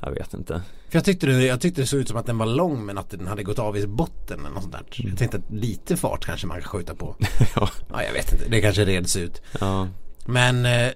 Jag 0.00 0.10
vet 0.10 0.34
inte. 0.34 0.62
För 0.88 0.96
jag 0.96 1.04
tyckte, 1.04 1.26
det, 1.26 1.46
jag 1.46 1.60
tyckte 1.60 1.80
det 1.80 1.86
såg 1.86 2.00
ut 2.00 2.08
som 2.08 2.16
att 2.16 2.26
den 2.26 2.38
var 2.38 2.46
lång 2.46 2.86
men 2.86 2.98
att 2.98 3.10
den 3.10 3.26
hade 3.26 3.42
gått 3.42 3.58
av 3.58 3.76
i 3.76 3.86
botten 3.86 4.40
eller 4.40 4.50
något 4.50 4.62
sånt 4.62 4.74
där. 4.74 5.00
Mm. 5.00 5.10
Jag 5.10 5.18
tänkte 5.18 5.36
att 5.36 5.50
lite 5.50 5.96
fart 5.96 6.26
kanske 6.26 6.46
man 6.46 6.60
kan 6.60 6.68
skjuta 6.68 6.94
på. 6.94 7.16
ja. 7.54 7.68
ja, 7.90 8.02
jag 8.02 8.12
vet 8.12 8.32
inte. 8.32 8.48
Det 8.48 8.60
kanske 8.60 8.84
reds 8.84 9.16
ut. 9.16 9.42
Ja. 9.60 9.88
Men 10.26 10.66
eh, 10.66 10.92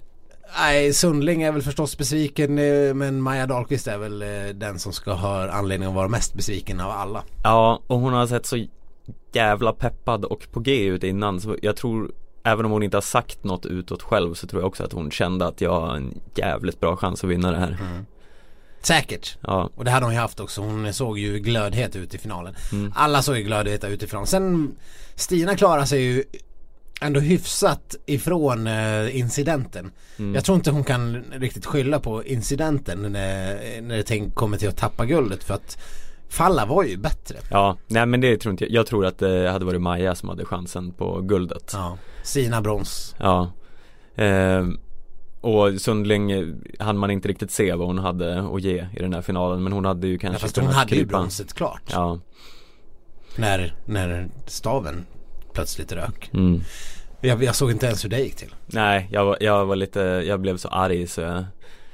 Nej, 0.59 0.93
Sundling 0.93 1.43
är 1.43 1.53
väl 1.53 1.63
förstås 1.63 1.99
besviken 1.99 2.59
eh, 2.59 2.95
men 2.95 3.23
Maja 3.23 3.47
Dahlqvist 3.47 3.87
är 3.87 3.99
väl 3.99 4.23
eh, 4.23 4.29
den 4.55 4.79
som 4.79 4.93
ska 4.93 5.13
ha 5.13 5.51
anledning 5.51 5.89
att 5.89 5.95
vara 5.95 6.09
mest 6.09 6.35
besviken 6.35 6.81
av 6.81 6.91
alla. 6.91 7.25
Ja, 7.43 7.83
och 7.87 7.99
hon 7.99 8.13
har 8.13 8.27
sett 8.27 8.47
så 8.47 8.67
jävla 9.33 9.73
peppad 9.73 10.25
och 10.25 10.47
på 10.53 10.61
G 10.61 10.85
ut 10.85 11.05
innan 11.05 11.41
så 11.41 11.57
jag 11.63 11.77
tror 11.77 12.13
Även 12.43 12.65
om 12.65 12.71
hon 12.73 12.83
inte 12.83 12.97
har 12.97 13.03
sagt 13.03 13.45
något 13.45 13.67
utåt 13.67 14.03
själv 14.03 14.35
så 14.35 14.47
tror 14.47 14.63
jag 14.63 14.69
också 14.69 14.85
att 14.85 14.93
hon 14.93 15.11
kände 15.11 15.47
att 15.47 15.61
jag 15.61 15.81
har 15.81 15.97
en 15.97 16.21
jävligt 16.35 16.81
bra 16.81 16.97
chans 16.97 17.25
att 17.25 17.31
vinna 17.31 17.51
det 17.51 17.59
här. 17.59 17.79
Mm. 17.81 18.07
Säkert. 18.81 19.37
Ja. 19.41 19.71
Och 19.75 19.85
det 19.85 19.91
hade 19.91 20.07
hon 20.07 20.15
ju 20.15 20.21
haft 20.21 20.41
också. 20.41 20.61
Hon 20.61 20.93
såg 20.93 21.19
ju 21.19 21.39
glödhet 21.39 21.97
ut 21.97 22.15
i 22.15 22.19
finalen. 22.19 22.55
Mm. 22.73 22.93
Alla 22.97 23.23
såg 23.23 23.37
ju 23.37 23.43
glödheta 23.43 23.89
ut 23.89 24.03
i 24.03 24.07
finalen. 24.07 24.27
Sen 24.27 24.75
Stina 25.15 25.57
klarar 25.57 25.85
sig 25.85 26.03
ju 26.03 26.25
ändå 27.01 27.21
hyfsat 27.21 27.97
ifrån 28.07 28.67
uh, 28.67 29.17
incidenten. 29.17 29.93
Mm. 30.19 30.35
Jag 30.35 30.45
tror 30.45 30.57
inte 30.57 30.71
hon 30.71 30.85
kan 30.85 31.25
riktigt 31.33 31.67
skylla 31.67 32.01
på 32.01 32.25
incidenten 32.25 33.03
när, 33.03 33.81
när 33.81 33.97
det 33.97 34.03
tänk, 34.03 34.35
kommer 34.35 34.57
till 34.57 34.69
att 34.69 34.77
tappa 34.77 35.05
guldet 35.05 35.45
för 35.45 35.55
att 35.55 35.79
Falla 36.33 36.67
var 36.67 36.85
ju 36.85 36.97
bättre. 36.97 37.37
Ja, 37.51 37.77
nej 37.87 38.07
men 38.07 38.21
det 38.21 38.37
tror 38.37 38.51
inte 38.51 38.65
jag. 38.65 38.73
Jag 38.73 38.87
tror 38.87 39.07
att 39.07 39.19
det 39.19 39.51
hade 39.51 39.65
varit 39.65 39.81
Maja 39.81 40.15
som 40.15 40.29
hade 40.29 40.45
chansen 40.45 40.93
på 40.93 41.21
guldet. 41.21 41.71
Ja, 41.75 41.99
Sina 42.23 42.61
brons. 42.61 43.15
Ja. 43.19 43.53
Eh, 44.15 44.67
och 45.41 45.81
Sundling 45.81 46.55
hann 46.79 46.99
man 46.99 47.11
inte 47.11 47.29
riktigt 47.29 47.51
se 47.51 47.75
vad 47.75 47.87
hon 47.87 47.99
hade 47.99 48.41
att 48.55 48.63
ge 48.63 48.87
i 48.97 48.99
den 49.01 49.15
här 49.15 49.23
finalen 49.23 49.63
men 49.63 49.73
hon 49.73 49.85
hade 49.85 50.07
ju 50.07 50.19
kanske 50.19 50.35
ja, 50.35 50.41
fast 50.41 50.57
hon 50.57 50.67
hade 50.67 50.89
krypa. 50.89 51.01
ju 51.01 51.07
bronset 51.07 51.55
klart. 51.55 51.83
Ja. 51.93 52.19
När, 53.37 53.75
när 53.85 54.29
staven 54.47 55.07
plötsligt 55.53 55.93
rök. 55.93 56.31
Mm. 56.35 56.61
Jag, 57.21 57.43
jag, 57.43 57.55
såg 57.55 57.71
inte 57.71 57.87
ens 57.87 58.05
hur 58.05 58.11
det 58.11 58.21
gick 58.21 58.37
till. 58.37 58.55
Nej, 58.67 59.09
jag 59.13 59.25
var, 59.25 59.37
jag 59.41 59.67
var 59.67 59.77
lite, 59.77 60.01
jag 60.01 60.41
blev 60.41 60.57
så 60.57 60.69
arg 60.69 61.07
så 61.07 61.21
jag, 61.21 61.45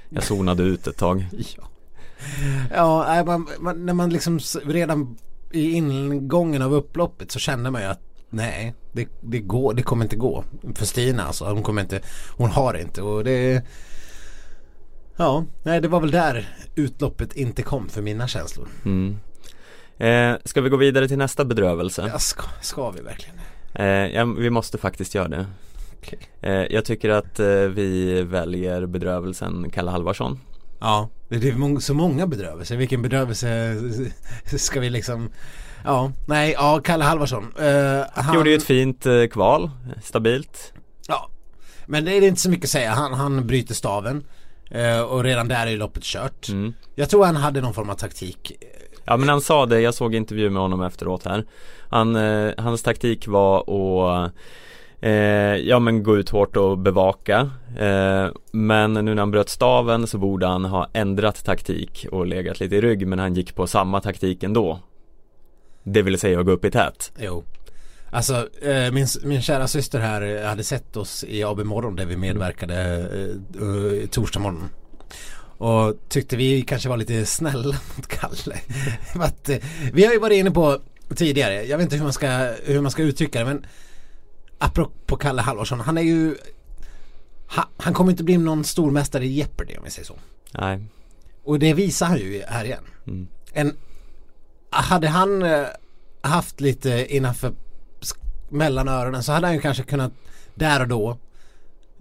jag 0.09 0.23
zonade 0.23 0.63
ut 0.63 0.87
ett 0.87 0.97
tag. 0.97 1.29
ja. 1.57 1.69
Ja, 2.75 3.23
man, 3.27 3.49
man, 3.59 3.87
när 3.87 3.95
man 3.95 4.11
liksom 4.11 4.39
redan 4.65 5.17
i 5.51 5.73
ingången 5.73 6.63
av 6.63 6.75
upploppet 6.75 7.31
så 7.31 7.39
kände 7.39 7.71
man 7.71 7.83
ju 7.83 7.89
att 7.89 8.01
nej, 8.31 8.75
det, 8.93 9.09
det, 9.21 9.39
går, 9.39 9.75
det 9.75 9.83
kommer 9.83 10.05
inte 10.05 10.17
gå. 10.17 10.45
För 10.75 10.87
Stina 10.87 11.23
alltså, 11.23 11.45
hon 11.45 11.63
kommer 11.63 11.83
inte, 11.83 12.01
hon 12.37 12.51
har 12.51 12.75
inte 12.75 13.03
och 13.03 13.25
det 13.25 13.65
Ja, 15.17 15.45
nej 15.63 15.81
det 15.81 15.89
var 15.89 16.01
väl 16.01 16.11
där 16.11 16.49
utloppet 16.75 17.37
inte 17.37 17.63
kom 17.63 17.89
för 17.89 18.03
mina 18.03 18.29
känslor. 18.29 18.69
Mm. 18.85 19.19
Eh, 19.99 20.39
ska 20.45 20.61
vi 20.61 20.71
gå 20.71 20.77
vidare 20.77 21.09
till 21.09 21.19
nästa 21.19 21.45
bedrövelse? 21.45 22.09
Ja, 22.13 22.19
ska, 22.19 22.43
ska 22.61 22.91
vi 22.91 23.01
verkligen? 23.01 23.37
Eh, 23.75 23.87
ja, 23.87 24.25
vi 24.25 24.51
måste 24.51 24.79
faktiskt 24.79 25.15
göra 25.15 25.29
det. 25.29 25.47
Okay. 25.99 26.19
Eh, 26.41 26.67
jag 26.75 26.85
tycker 26.85 27.11
att 27.11 27.41
eh, 27.41 27.47
vi 27.47 28.23
väljer 28.23 28.87
bedrövelsen 28.87 29.71
Kalle 29.71 29.91
Halvarsson. 29.91 30.41
Ja, 30.81 31.09
det 31.29 31.37
är 31.37 31.81
så 31.81 31.95
många 31.95 32.27
bedrövelser. 32.27 32.77
Vilken 32.77 33.03
bedrövelse 33.03 33.77
ska 34.57 34.81
vi 34.81 34.91
liksom 34.91 35.31
Ja, 35.85 36.13
nej, 36.27 36.53
ja, 36.53 36.81
Kalle 36.85 37.05
Halvarsson 37.05 37.53
uh, 37.61 38.05
han... 38.15 38.35
Gjorde 38.35 38.51
ju 38.51 38.57
ett 38.57 38.63
fint 38.63 39.07
uh, 39.07 39.27
kval, 39.27 39.71
stabilt. 40.03 40.73
Ja, 41.09 41.31
men 41.87 42.05
det 42.05 42.13
är 42.13 42.23
inte 42.23 42.41
så 42.41 42.51
mycket 42.51 42.65
att 42.65 42.71
säga. 42.71 42.91
Han, 42.91 43.15
han 43.15 43.47
bryter 43.47 43.75
staven 43.75 44.25
uh, 44.75 45.01
Och 45.01 45.25
redan 45.25 45.49
där 45.49 45.67
är 45.67 45.77
loppet 45.77 46.03
kört. 46.03 46.49
Mm. 46.49 46.75
Jag 46.95 47.11
tror 47.11 47.25
han 47.25 47.37
hade 47.37 47.61
någon 47.61 47.75
form 47.75 47.91
av 47.91 47.95
taktik. 47.95 48.53
Ja 49.05 49.17
men 49.17 49.29
han 49.29 49.41
sa 49.41 49.67
det, 49.67 49.81
jag 49.81 49.95
såg 49.95 50.15
intervju 50.15 50.51
med 50.51 50.63
honom 50.63 50.83
efteråt 50.83 51.25
här. 51.25 51.45
Han, 51.91 52.15
Hans 52.59 52.83
taktik 52.83 53.29
var 53.29 53.61
att 53.61 54.33
eh, 55.01 55.11
ja 55.57 55.79
men 55.79 56.03
gå 56.03 56.17
ut 56.17 56.29
hårt 56.29 56.57
och 56.57 56.79
bevaka. 56.79 57.51
Eh, 57.79 58.29
Men 58.53 58.93
nu 58.93 59.03
när 59.03 59.17
han 59.17 59.31
bröt 59.31 59.49
staven 59.49 60.07
så 60.07 60.19
borde 60.19 60.47
han 60.47 60.65
ha 60.65 60.89
ändrat 60.93 61.45
taktik 61.45 62.07
och 62.13 62.27
legat 62.27 62.61
lite 62.61 62.77
i 62.77 62.81
rygg 62.81 63.07
men 63.07 63.19
han 63.19 63.35
gick 63.35 63.55
på 63.55 63.67
samma 63.67 64.01
taktik 64.01 64.43
ändå. 64.43 64.81
Det 65.83 66.03
vill 66.03 66.19
säga 66.19 66.41
att 66.41 66.47
gå 66.47 66.53
upp 66.53 66.65
i 66.65 66.71
tät. 66.71 67.13
Jo. 67.19 67.45
Alltså 68.11 68.49
eh, 68.63 68.93
min, 68.93 69.07
min 69.25 69.43
kära 69.43 69.69
syster 69.69 69.99
här 70.01 70.45
hade 70.45 70.65
sett 70.65 70.97
oss 70.97 71.25
i 71.29 71.45
AB 71.45 71.59
Morgon 71.59 71.97
där 71.97 72.07
vi 72.07 72.17
medverkade 72.17 73.09
eh, 73.59 73.63
uh, 73.63 74.07
torsdag 74.07 74.41
morgon. 74.41 74.69
Och 75.59 75.95
tyckte 76.09 76.37
vi 76.37 76.63
kanske 76.63 76.89
var 76.89 76.97
lite 76.97 77.27
snälla 77.27 77.77
mot 77.97 78.07
Kalle. 78.07 78.57
att, 79.15 79.49
eh, 79.49 79.57
vi 79.93 80.07
har 80.07 80.13
ju 80.13 80.19
varit 80.19 80.37
inne 80.37 80.51
på 80.51 80.79
tidigare, 81.15 81.65
jag 81.65 81.79
vet 81.79 81.85
inte 81.85 81.97
hur 81.97 82.03
man 82.03 82.13
ska, 82.13 82.51
hur 82.65 82.81
man 82.81 82.91
ska 82.91 83.03
uttrycka 83.03 83.39
det 83.39 83.45
men 83.45 83.67
apropå 84.59 85.17
Kalle 85.17 85.43
Halvarsson, 85.43 85.81
han 85.81 85.99
är 85.99 86.03
ju 86.03 86.37
han, 87.47 87.65
han 87.77 87.95
kommer 87.95 88.11
inte 88.11 88.25
bli 88.25 88.39
någon 88.39 88.65
stormästare 88.65 89.25
i 89.25 89.29
Jeopardy 89.29 89.77
om 89.77 89.85
vi 89.85 89.91
säger 89.91 90.07
så. 90.07 90.19
Nej. 90.53 90.85
Och 91.45 91.59
det 91.59 91.75
visar 91.75 92.07
han 92.07 92.19
ju 92.19 92.43
här 92.49 92.65
igen. 92.65 92.85
Mm. 93.07 93.29
En, 93.53 93.77
hade 94.71 95.09
han 95.09 95.43
eh, 95.43 95.67
haft 96.21 96.61
lite 96.61 97.17
innanför 97.17 97.53
mellan 98.49 98.89
öronen 98.89 99.23
så 99.23 99.33
hade 99.33 99.47
han 99.47 99.55
ju 99.55 99.61
kanske 99.61 99.83
kunnat 99.83 100.13
där 100.55 100.81
och 100.81 100.89
då 100.89 101.19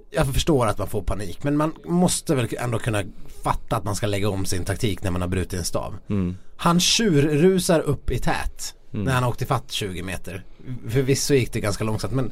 jag 0.10 0.34
förstår 0.34 0.68
att 0.68 0.78
man 0.78 0.88
får 0.88 1.02
panik 1.02 1.44
men 1.44 1.58
man 1.58 1.74
måste 1.86 2.36
väl 2.36 2.48
ändå 2.60 2.80
kunna 2.80 3.04
fatta 3.44 3.76
att 3.76 3.84
man 3.84 3.96
ska 3.96 4.08
lägga 4.08 4.30
om 4.30 4.46
sin 4.46 4.66
taktik 4.66 5.04
när 5.04 5.12
man 5.12 5.22
har 5.22 5.28
brutit 5.28 5.60
en 5.60 5.66
stav. 5.66 5.96
Mm. 6.10 6.38
Han 6.58 6.80
tjurrusar 6.80 7.80
upp 7.80 8.12
i 8.12 8.20
tät 8.20 8.76
när 8.92 9.14
han 9.14 9.24
åkte 9.24 9.46
fatt 9.46 9.72
20 9.72 10.04
meter. 10.04 10.44
Förvisso 10.90 11.34
gick 11.34 11.54
det 11.54 11.60
ganska 11.60 11.84
långsamt 11.84 12.14
men 12.14 12.32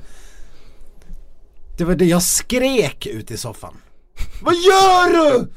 det 1.78 1.84
var 1.84 1.96
det 1.96 2.06
jag 2.06 2.24
skrek 2.24 3.06
ut 3.06 3.32
i 3.32 3.38
soffan. 3.38 3.78
Vad 4.42 4.54
gör 4.54 5.14
du? 5.14 5.48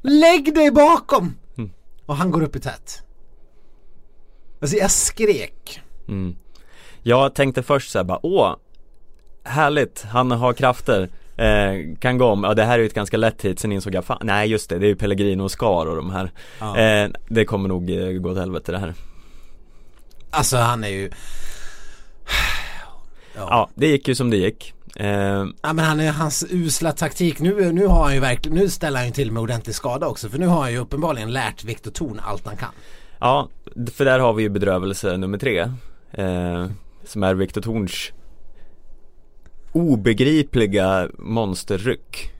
Lägg 0.00 0.54
dig 0.54 0.70
bakom! 0.70 1.34
Och 2.06 2.16
han 2.16 2.30
går 2.30 2.42
upp 2.42 2.56
i 2.56 2.60
tät. 2.60 3.02
Alltså 4.60 4.76
jag 4.76 4.90
skrek. 4.90 5.80
Mm. 6.08 6.36
Jag 7.02 7.34
tänkte 7.34 7.62
först 7.62 7.90
så 7.90 7.98
här 7.98 8.04
bara, 8.04 8.26
åh 8.26 8.56
Härligt, 9.44 10.02
han 10.02 10.30
har 10.30 10.52
krafter 10.52 11.10
eh, 11.36 11.96
Kan 12.00 12.18
gå 12.18 12.26
om, 12.26 12.44
ja 12.44 12.54
det 12.54 12.64
här 12.64 12.74
är 12.74 12.78
ju 12.78 12.86
ett 12.86 12.94
ganska 12.94 13.16
lätt 13.16 13.42
hit 13.44 13.58
Sen 13.58 13.72
insåg 13.72 13.94
jag, 13.94 14.04
fan, 14.04 14.18
nej 14.22 14.48
just 14.50 14.70
det, 14.70 14.78
det 14.78 14.86
är 14.86 14.88
ju 14.88 14.96
Pellegrino 14.96 15.42
och 15.42 15.50
Skar 15.50 15.86
och 15.86 15.96
de 15.96 16.10
här. 16.10 16.30
Ja. 16.60 16.76
eh, 16.78 17.10
Det 17.28 17.44
kommer 17.44 17.68
nog 17.68 17.90
eh, 17.90 18.08
gå 18.08 18.30
åt 18.30 18.38
helvete 18.38 18.72
det 18.72 18.78
här. 18.78 18.94
Alltså 20.30 20.56
han 20.56 20.84
är 20.84 20.88
ju 20.88 21.10
Ja, 23.36 23.68
det 23.74 23.86
gick 23.86 24.08
ju 24.08 24.14
som 24.14 24.30
det 24.30 24.36
gick. 24.36 24.74
Eh, 24.96 25.06
Ja 25.62 25.72
men 25.72 25.78
han 25.78 26.00
är, 26.00 26.12
hans 26.12 26.44
usla 26.50 26.92
taktik, 26.92 27.40
nu, 27.40 27.72
nu 27.72 27.86
har 27.86 28.04
han 28.04 28.14
ju 28.14 28.20
verkligen, 28.20 28.58
nu 28.58 28.68
ställer 28.68 28.98
han 28.98 29.06
ju 29.06 29.12
till 29.12 29.32
med 29.32 29.42
ordentlig 29.42 29.74
skada 29.74 30.06
också 30.06 30.28
för 30.28 30.38
nu 30.38 30.46
har 30.46 30.60
han 30.62 30.72
ju 30.72 30.78
uppenbarligen 30.78 31.32
lärt 31.32 31.64
Viktor 31.64 31.90
Thorn 31.90 32.20
allt 32.24 32.46
han 32.46 32.56
kan. 32.56 32.68
Ja, 33.20 33.48
för 33.94 34.04
där 34.04 34.18
har 34.18 34.32
vi 34.32 34.42
ju 34.42 34.48
bedrövelse 34.48 35.16
nummer 35.16 35.38
tre 35.38 35.58
eh, 36.12 36.66
Som 37.04 37.22
är 37.22 37.34
Viktor 37.34 37.60
Thorns 37.60 38.12
Obegripliga 39.76 41.08
monsterryck 41.18 42.32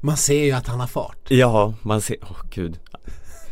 Man 0.00 0.16
ser 0.16 0.44
ju 0.44 0.52
att 0.52 0.66
han 0.66 0.80
har 0.80 0.86
fart. 0.86 1.30
Ja, 1.30 1.74
man 1.82 2.00
ser, 2.00 2.16
åh 2.22 2.36
gud 2.50 2.78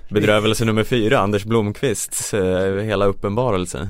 Bedrövelse 0.08 0.64
nummer 0.64 0.84
fyra, 0.84 1.18
Anders 1.18 1.44
Blomqvists 1.44 2.34
eh, 2.34 2.82
hela 2.82 3.04
uppenbarelse 3.06 3.88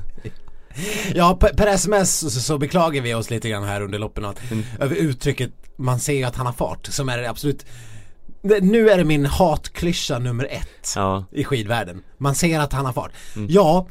Ja, 1.15 1.37
per, 1.41 1.49
per 1.49 1.67
sms 1.67 2.45
så, 2.47 2.59
beklagar 2.59 3.03
vi 3.03 3.15
oss 3.15 3.31
lite 3.31 3.49
grann 3.49 3.65
här 3.65 3.81
under 3.81 3.99
loppen 3.99 4.25
att, 4.25 4.51
Mm. 4.51 4.65
över 4.81 4.97
uttrycket 4.97 5.51
man 5.77 6.01
ser 6.01 6.13
ju 6.15 6.25
att 6.25 6.37
han 6.37 6.47
har 6.47 6.53
fart 6.53 6.87
som 6.87 7.09
är 7.09 7.19
det 7.19 7.31
absolut 7.31 7.67
nu 8.61 8.91
är 8.91 8.99
det 8.99 9.05
min 9.05 9.27
hatklyscha 9.27 10.19
nummer 10.19 10.45
ett 10.51 10.93
Ja, 10.97 11.25
i 11.33 11.45
skidvärlden. 11.45 12.03
Man 12.19 12.35
ser 12.35 12.61
att 12.61 12.73
han 12.73 12.85
har 12.87 12.93
fart. 12.93 13.13
Mm. 13.37 13.49
Ja, 13.51 13.87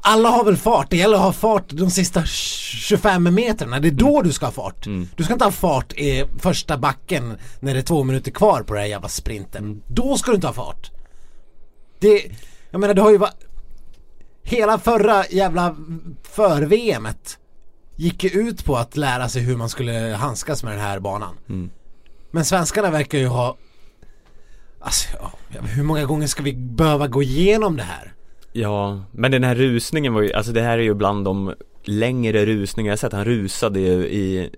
alla 0.00 0.28
har 0.28 0.44
väl 0.44 0.56
fart. 0.56 0.90
Det 0.90 0.96
gäller 0.96 1.16
att 1.16 1.22
ha 1.22 1.32
fart 1.32 1.64
de 1.68 1.90
sista 1.90 2.24
25 2.24 3.34
metrarna. 3.34 3.80
Det 3.80 3.88
är 3.88 3.92
då 3.92 4.22
du 4.22 4.32
ska 4.32 4.46
ha 4.46 4.52
fart. 4.52 4.86
Mm. 4.86 5.08
Du 5.16 5.24
ska 5.24 5.32
inte 5.32 5.44
ha 5.44 5.52
fart 5.52 5.92
i 5.92 6.24
första 6.38 6.78
backen 6.78 7.36
när 7.60 7.74
det 7.74 7.80
är 7.80 7.84
två 7.84 8.04
minuter 8.04 8.30
kvar 8.30 8.62
på 8.62 8.74
den 8.74 8.82
här 8.82 8.88
jävla 8.88 9.08
sprinten. 9.08 9.64
Mm. 9.64 9.82
Då 9.86 10.16
ska 10.16 10.30
du 10.30 10.34
inte 10.34 10.46
ha 10.46 10.54
fart. 10.54 10.90
Det, 11.98 12.22
jag 12.70 12.80
menar 12.80 12.94
det 12.94 13.02
har 13.02 13.10
ju 13.10 13.18
varit 13.18 13.46
Hela 14.42 14.78
förra 14.78 15.26
jävla 15.26 15.76
för-VMet 16.22 17.38
gick 17.96 18.24
ju 18.24 18.30
ut 18.30 18.64
på 18.64 18.76
att 18.76 18.96
lära 18.96 19.28
sig 19.28 19.42
hur 19.42 19.56
man 19.56 19.68
skulle 19.68 19.92
handskas 20.20 20.62
med 20.62 20.72
den 20.72 20.80
här 20.80 20.98
banan. 20.98 21.34
Mm. 21.48 21.70
Men 22.30 22.44
svenskarna 22.44 22.90
verkar 22.90 23.18
ju 23.18 23.26
ha 23.26 23.56
Alltså, 24.80 25.30
hur 25.48 25.82
många 25.82 26.04
gånger 26.04 26.26
ska 26.26 26.42
vi 26.42 26.52
behöva 26.52 27.08
gå 27.08 27.22
igenom 27.22 27.76
det 27.76 27.82
här? 27.82 28.14
Ja, 28.52 29.02
men 29.12 29.30
den 29.30 29.44
här 29.44 29.54
rusningen 29.54 30.14
var 30.14 30.22
ju, 30.22 30.32
alltså 30.32 30.52
det 30.52 30.62
här 30.62 30.78
är 30.78 30.82
ju 30.82 30.94
bland 30.94 31.24
de 31.24 31.54
längre 31.84 32.46
rusningar 32.46 32.92
jag 32.92 32.98
sett 32.98 33.12
Han 33.12 33.24
rusade 33.24 33.80
ju 33.80 33.92
i 34.08 34.50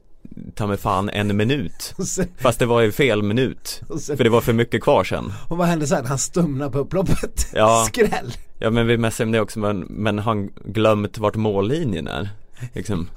ta 0.54 0.66
mig 0.66 0.76
fan 0.76 1.08
en 1.08 1.36
minut 1.36 1.94
Fast 2.38 2.58
det 2.58 2.66
var 2.66 2.80
ju 2.80 2.92
fel 2.92 3.22
minut 3.22 3.80
För 4.16 4.24
det 4.24 4.30
var 4.30 4.40
för 4.40 4.52
mycket 4.52 4.82
kvar 4.82 5.04
sen 5.04 5.32
och 5.48 5.56
vad 5.56 5.66
hände 5.66 5.86
sen? 5.86 6.06
Han 6.06 6.18
stumnade 6.18 6.70
på 6.72 6.78
upploppet. 6.78 7.46
Ja. 7.54 7.84
Skräll. 7.88 8.32
Ja 8.58 8.70
men 8.70 8.86
vi 8.86 8.98
messade 8.98 9.26
om 9.26 9.32
det 9.32 9.40
också 9.40 9.58
men, 9.58 9.80
men 9.80 10.18
han 10.18 10.50
glömt 10.64 11.18
vart 11.18 11.36
mållinjen 11.36 12.08
är 12.08 12.28
Liksom, 12.72 13.08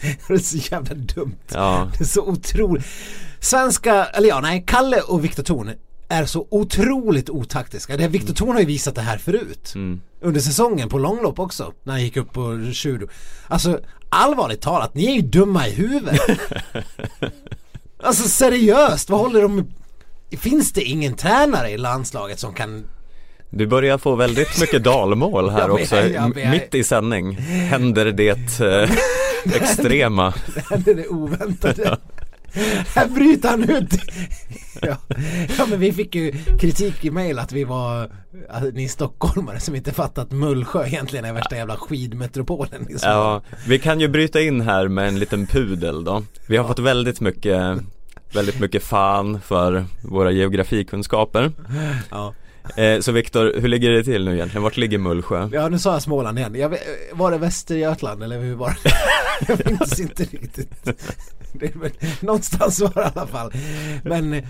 Det 0.28 0.34
är 0.34 0.38
så 0.38 0.56
jävla 0.74 0.94
dumt. 0.94 1.36
ja, 1.54 1.90
Det 1.98 2.04
är 2.04 2.08
så 2.08 2.22
otroligt. 2.28 2.86
Svenska, 3.40 4.04
eller 4.04 4.28
ja 4.28 4.40
nej, 4.40 4.64
Kalle 4.66 5.00
och 5.00 5.24
Viktor 5.24 5.42
Thorn 5.42 5.70
är 6.08 6.24
så 6.24 6.46
otroligt 6.50 7.30
otaktiska. 7.30 7.96
Det, 7.96 8.08
Viktor 8.08 8.34
Thorn 8.34 8.52
har 8.52 8.60
ju 8.60 8.66
visat 8.66 8.94
det 8.94 9.00
här 9.00 9.18
förut. 9.18 9.72
mm, 9.74 10.00
Under 10.20 10.40
säsongen 10.40 10.88
på 10.88 10.98
långlopp 10.98 11.38
också. 11.38 11.72
När 11.84 11.92
han 11.92 12.02
gick 12.02 12.16
upp 12.16 12.32
på 12.32 12.70
judo. 12.72 13.06
Alltså 13.48 13.80
allvarligt 14.08 14.60
talat, 14.60 14.94
ni 14.94 15.06
är 15.06 15.14
ju 15.14 15.22
dumma 15.22 15.68
i 15.68 15.70
huvudet. 15.70 16.20
alltså 18.02 18.28
seriöst, 18.28 19.10
vad 19.10 19.20
håller 19.20 19.42
de 19.42 19.66
Finns 20.30 20.72
det 20.72 20.82
ingen 20.82 21.14
tränare 21.14 21.70
i 21.70 21.78
landslaget 21.78 22.38
som 22.38 22.54
kan 22.54 22.84
Du 23.50 23.66
börjar 23.66 23.98
få 23.98 24.14
väldigt 24.14 24.60
mycket 24.60 24.84
dalmål 24.84 25.50
här 25.50 25.60
Jag 25.68 25.72
också, 25.72 25.96
jag 25.96 26.34
ber. 26.34 26.42
M- 26.42 26.50
mitt 26.50 26.74
i 26.74 26.84
sändning 26.84 27.34
Händer 27.36 28.04
det 28.12 28.60
eh, 28.60 28.90
extrema 29.54 30.34
Det 30.84 30.90
är 30.90 30.94
det 30.94 31.08
oväntade. 31.08 31.96
Här 32.94 33.08
bryter 33.08 33.48
han 33.48 33.70
ut. 33.70 33.90
Ja. 34.82 34.96
ja 35.58 35.66
men 35.66 35.80
vi 35.80 35.92
fick 35.92 36.14
ju 36.14 36.32
kritik 36.60 37.04
i 37.04 37.10
mail 37.10 37.38
att 37.38 37.52
vi 37.52 37.64
var, 37.64 38.10
att 38.48 38.74
ni 38.74 38.88
stockholmare 38.88 39.60
som 39.60 39.74
inte 39.74 39.92
fattat 39.92 40.18
att 40.18 40.32
Mullsjö 40.32 40.86
egentligen 40.86 41.24
är 41.24 41.32
värsta 41.32 41.56
jävla 41.56 41.76
skidmetropolen 41.76 42.86
Sverige. 42.98 43.14
Ja, 43.14 43.42
vi 43.66 43.78
kan 43.78 44.00
ju 44.00 44.08
bryta 44.08 44.40
in 44.40 44.60
här 44.60 44.88
med 44.88 45.08
en 45.08 45.18
liten 45.18 45.46
pudel 45.46 46.04
då 46.04 46.22
Vi 46.46 46.56
har 46.56 46.68
fått 46.68 46.78
väldigt 46.78 47.20
mycket 47.20 47.78
Väldigt 48.32 48.60
mycket 48.60 48.82
fan 48.82 49.40
för 49.40 49.84
våra 50.02 50.30
geografikunskaper 50.30 51.52
Ja 52.10 52.34
eh, 52.76 53.00
Så 53.00 53.12
Viktor, 53.12 53.52
hur 53.60 53.68
ligger 53.68 53.90
det 53.90 54.04
till 54.04 54.24
nu 54.24 54.34
egentligen? 54.34 54.62
Vart 54.62 54.76
ligger 54.76 54.98
Mullsjö? 54.98 55.48
Ja 55.52 55.68
nu 55.68 55.78
sa 55.78 55.92
jag 55.92 56.02
Småland 56.02 56.38
igen. 56.38 56.54
Jag, 56.54 56.78
var 57.12 57.30
det 57.30 57.38
Västergötland 57.38 58.22
eller 58.22 58.38
hur 58.38 58.54
var 58.54 58.76
det? 58.82 58.92
Jag 59.48 59.70
minns 59.70 60.00
inte 60.00 60.22
riktigt. 60.22 60.84
Det 61.52 61.66
är 61.66 62.24
någonstans 62.24 62.80
var 62.80 62.92
det 62.94 63.00
i 63.00 63.10
alla 63.14 63.26
fall. 63.26 63.52
Men 64.02 64.42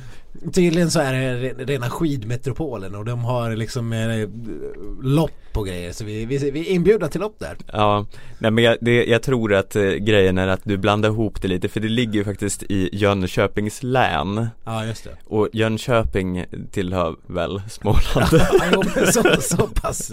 tydligen 0.53 0.91
så 0.91 1.01
är 1.01 1.13
det 1.13 1.65
rena 1.65 1.91
skidmetropolen 1.91 2.95
och 2.95 3.05
de 3.05 3.25
har 3.25 3.57
liksom 3.57 3.93
eh, 3.93 4.29
lopp 5.03 5.31
och 5.59 5.67
grejer. 5.67 5.93
Så 5.93 6.05
vi, 6.05 6.25
vi, 6.25 6.51
vi 6.51 6.61
är 6.61 6.71
inbjudna 6.75 7.09
till 7.09 7.21
lopp 7.21 7.37
där. 7.39 7.57
Ja, 7.73 8.07
nej 8.39 8.51
men 8.51 8.65
jag, 8.65 8.77
det, 8.81 9.05
jag 9.05 9.23
tror 9.23 9.55
att 9.55 9.77
eh, 9.77 9.83
grejen 9.83 10.39
är 10.39 10.49
att 10.49 10.61
du 10.65 10.77
blandar 10.77 11.09
ihop 11.09 11.43
det 11.43 11.49
lite 11.49 11.69
för 11.69 11.81
det 11.81 11.89
ligger 11.89 12.13
ju 12.13 12.25
faktiskt 12.25 12.63
i 12.63 12.91
Jönköpings 12.93 13.83
län 13.83 14.49
Ja 14.65 14.85
just 14.85 15.05
det. 15.05 15.11
Och 15.27 15.49
Jönköping 15.53 16.45
tillhör 16.71 17.17
väl 17.27 17.63
Småland 17.69 18.29
Ja, 18.73 19.13
så, 19.13 19.23
så 19.41 19.67
pass. 19.75 20.11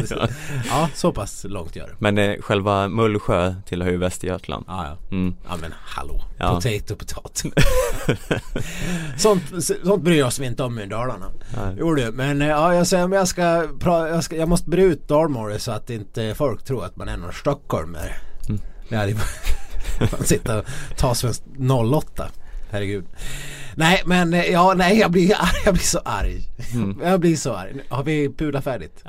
Ja 0.69 0.89
så 0.93 1.11
pass 1.11 1.45
långt 1.49 1.75
gör 1.75 1.87
det. 1.87 1.95
Men 1.99 2.17
eh, 2.17 2.41
själva 2.41 2.87
Mullsjö 2.87 3.55
tillhör 3.65 3.91
ju 3.91 3.97
Västergötland 3.97 4.65
Ja 4.67 4.85
ja. 5.09 5.15
mm. 5.15 5.35
Ja 5.49 5.55
men 5.61 5.73
hallå, 5.85 6.21
Ja. 6.37 6.55
potato 6.55 6.95
potato 6.95 7.49
sånt, 9.17 9.43
sånt 9.83 10.03
bryr 10.03 10.23
oss 10.23 10.39
vi 10.39 10.45
inte 10.45 10.63
om 10.63 10.79
i 10.79 10.85
Dalarna 10.85 11.25
Nej. 11.57 11.75
Jo 11.79 11.95
du, 11.95 12.11
men 12.11 12.41
eh, 12.41 12.47
ja 12.47 12.73
jag 12.75 12.87
säger 12.87 13.13
jag 13.15 13.27
ska, 13.27 13.67
jag 13.85 14.23
ska 14.23 14.35
Jag 14.35 14.49
måste 14.49 14.69
bre 14.69 14.83
ut 14.83 15.07
Dalmål 15.35 15.59
så 15.59 15.71
att 15.71 15.89
inte 15.89 16.35
folk 16.35 16.63
tror 16.63 16.85
att 16.85 16.95
man 16.95 17.07
är 17.09 17.17
någon 17.17 17.33
stockholmare 17.33 18.15
Mm. 18.49 18.61
Det 18.89 18.95
hade 18.95 19.13
Man 20.11 20.23
sitta 20.23 20.59
och 20.59 20.65
ta 20.97 21.15
svensk 21.15 21.43
08 21.93 22.27
Herregud 22.71 23.05
Nej 23.75 24.01
men 24.05 24.33
eh, 24.33 24.45
ja 24.45 24.73
nej 24.73 24.99
jag 24.99 25.11
blir 25.11 25.35
arg, 25.35 25.51
jag 25.65 25.73
blir 25.73 25.83
så 25.83 25.99
arg 26.05 26.43
Mm. 26.73 26.99
Jag 27.03 27.19
blir 27.19 27.35
så 27.35 27.53
arg 27.53 27.81
Har 27.89 28.03
vi 28.03 28.29
pudat 28.29 28.63
färdigt? 28.63 29.03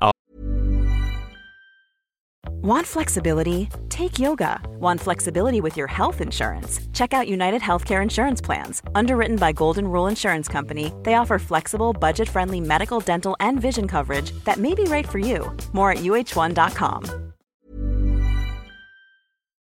Want 2.66 2.84
flexibility? 2.84 3.68
Take 3.88 4.18
yoga. 4.18 4.60
Want 4.80 5.00
flexibility 5.00 5.60
with 5.60 5.76
your 5.76 5.86
health 5.86 6.20
insurance? 6.20 6.80
Check 6.92 7.14
out 7.14 7.28
United 7.28 7.62
Healthcare 7.62 8.02
Insurance 8.02 8.44
Plans. 8.44 8.82
Underwritten 8.92 9.36
by 9.36 9.52
Golden 9.52 9.84
Rule 9.84 10.10
Insurance 10.10 10.52
Company, 10.52 10.92
they 11.04 11.14
offer 11.14 11.38
flexible, 11.38 11.92
budget 11.92 12.28
friendly 12.28 12.60
medical, 12.60 12.98
dental, 12.98 13.36
and 13.38 13.62
vision 13.62 13.86
coverage 13.86 14.32
that 14.44 14.56
may 14.56 14.74
be 14.74 14.82
right 14.82 15.08
for 15.08 15.18
you. 15.18 15.56
More 15.72 15.92
at 15.92 15.98
uh1.com. 15.98 17.04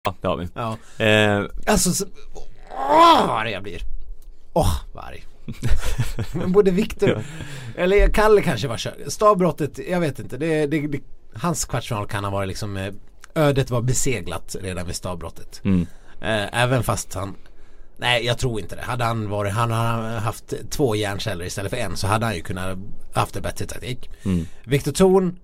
Ja, 0.04 0.14
det 0.20 0.28
har 0.28 0.36
vi 0.36 0.48
Ja 0.54 0.76
eh, 1.04 1.44
Alltså 1.66 1.92
så, 1.92 2.04
Åh 2.70 3.26
vad 3.26 3.40
arg 3.40 3.50
jag 3.50 3.62
blir 3.62 3.82
Åh 4.52 4.74
vad 4.92 5.04
arg 5.04 5.24
Men 6.32 6.52
både 6.52 6.70
Viktor 6.70 7.22
Eller 7.76 8.08
Kalle 8.08 8.42
kanske 8.42 8.68
var 8.68 8.76
kör 8.76 8.94
Stavbrottet, 9.06 9.78
jag 9.88 10.00
vet 10.00 10.18
inte 10.18 10.36
det, 10.36 10.66
det, 10.66 10.80
det, 10.80 11.00
Hans 11.40 11.64
kvartsfinal 11.64 12.06
kan 12.06 12.24
ha 12.24 12.30
varit 12.30 12.48
liksom 12.48 12.76
eh, 12.76 12.92
Ödet 13.34 13.70
var 13.70 13.82
beseglat 13.82 14.56
redan 14.60 14.86
vid 14.86 14.96
stavbrottet 14.96 15.60
mm. 15.64 15.86
eh, 16.20 16.62
Även 16.62 16.82
fast 16.82 17.14
han 17.14 17.36
Nej 17.96 18.24
jag 18.24 18.38
tror 18.38 18.60
inte 18.60 18.76
det. 18.76 18.82
Hade 18.82 19.04
han 19.04 19.30
varit, 19.30 19.52
han 19.52 19.70
hade 19.70 20.18
haft 20.18 20.54
två 20.70 20.96
hjärnceller 20.96 21.44
istället 21.44 21.70
för 21.70 21.78
en 21.78 21.96
så 21.96 22.06
hade 22.06 22.26
han 22.26 22.34
ju 22.34 22.42
kunnat 22.42 22.78
haft 23.12 23.36
en 23.36 23.42
bättre 23.42 23.66
taktik. 23.66 24.10
Mm. 24.24 24.46
Viktor 24.64 24.92
Thorn 24.92 25.38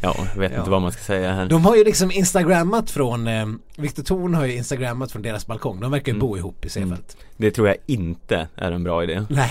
Ja, 0.00 0.14
jag 0.34 0.40
vet 0.40 0.52
Ja. 0.52 0.58
inte 0.58 0.70
vad 0.70 0.82
man 0.82 0.92
ska 0.92 1.02
säga 1.02 1.32
här. 1.32 1.46
De 1.46 1.64
har 1.64 1.76
ju 1.76 1.84
liksom 1.84 2.10
instagrammat 2.10 2.90
från 2.90 3.26
eh, 3.28 3.46
Viktor 3.76 4.02
Thorn 4.02 4.34
har 4.34 4.44
ju 4.44 4.56
instagrammat 4.56 5.12
från 5.12 5.22
deras 5.22 5.46
balkong. 5.46 5.80
De 5.80 5.90
verkar 5.90 6.12
ju 6.12 6.18
bo 6.18 6.36
ihop 6.36 6.64
i 6.64 6.68
Seefeld. 6.68 7.04
Det 7.36 7.50
tror 7.50 7.68
jag 7.68 7.76
inte 7.86 8.48
är 8.56 8.72
en 8.72 8.84
bra 8.84 9.02
idé. 9.02 9.26
Nej. 9.30 9.50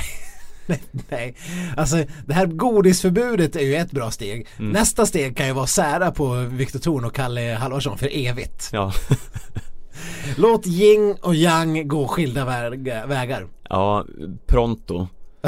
Nej. 1.10 1.36
Alltså 1.77 1.96
det 2.25 2.34
här 2.34 2.46
godisförbudet 2.46 3.55
är 3.55 3.60
ju 3.62 3.75
ett 3.75 3.91
bra 3.91 4.12
steg. 4.12 4.48
Nästa 4.58 5.05
steg 5.05 5.38
kan 5.38 5.48
ju 5.48 5.53
vara 5.53 5.67
sära 5.67 6.12
på 6.12 6.34
Viktor 6.34 6.79
Thorn 6.79 7.05
och 7.05 7.15
Kalle 7.15 7.58
Halvarsson 7.60 7.98
för 7.98 8.10
evigt. 8.13 8.70
Ja, 8.72 8.93
Låt 10.38 10.67
yin 10.67 11.17
och 11.22 11.36
yang 11.36 11.88
gå 11.88 12.08
skilda 12.08 12.46
väg- 12.46 13.08
vägar. 13.08 13.48
ja 13.70 14.05
pronto. 14.48 15.08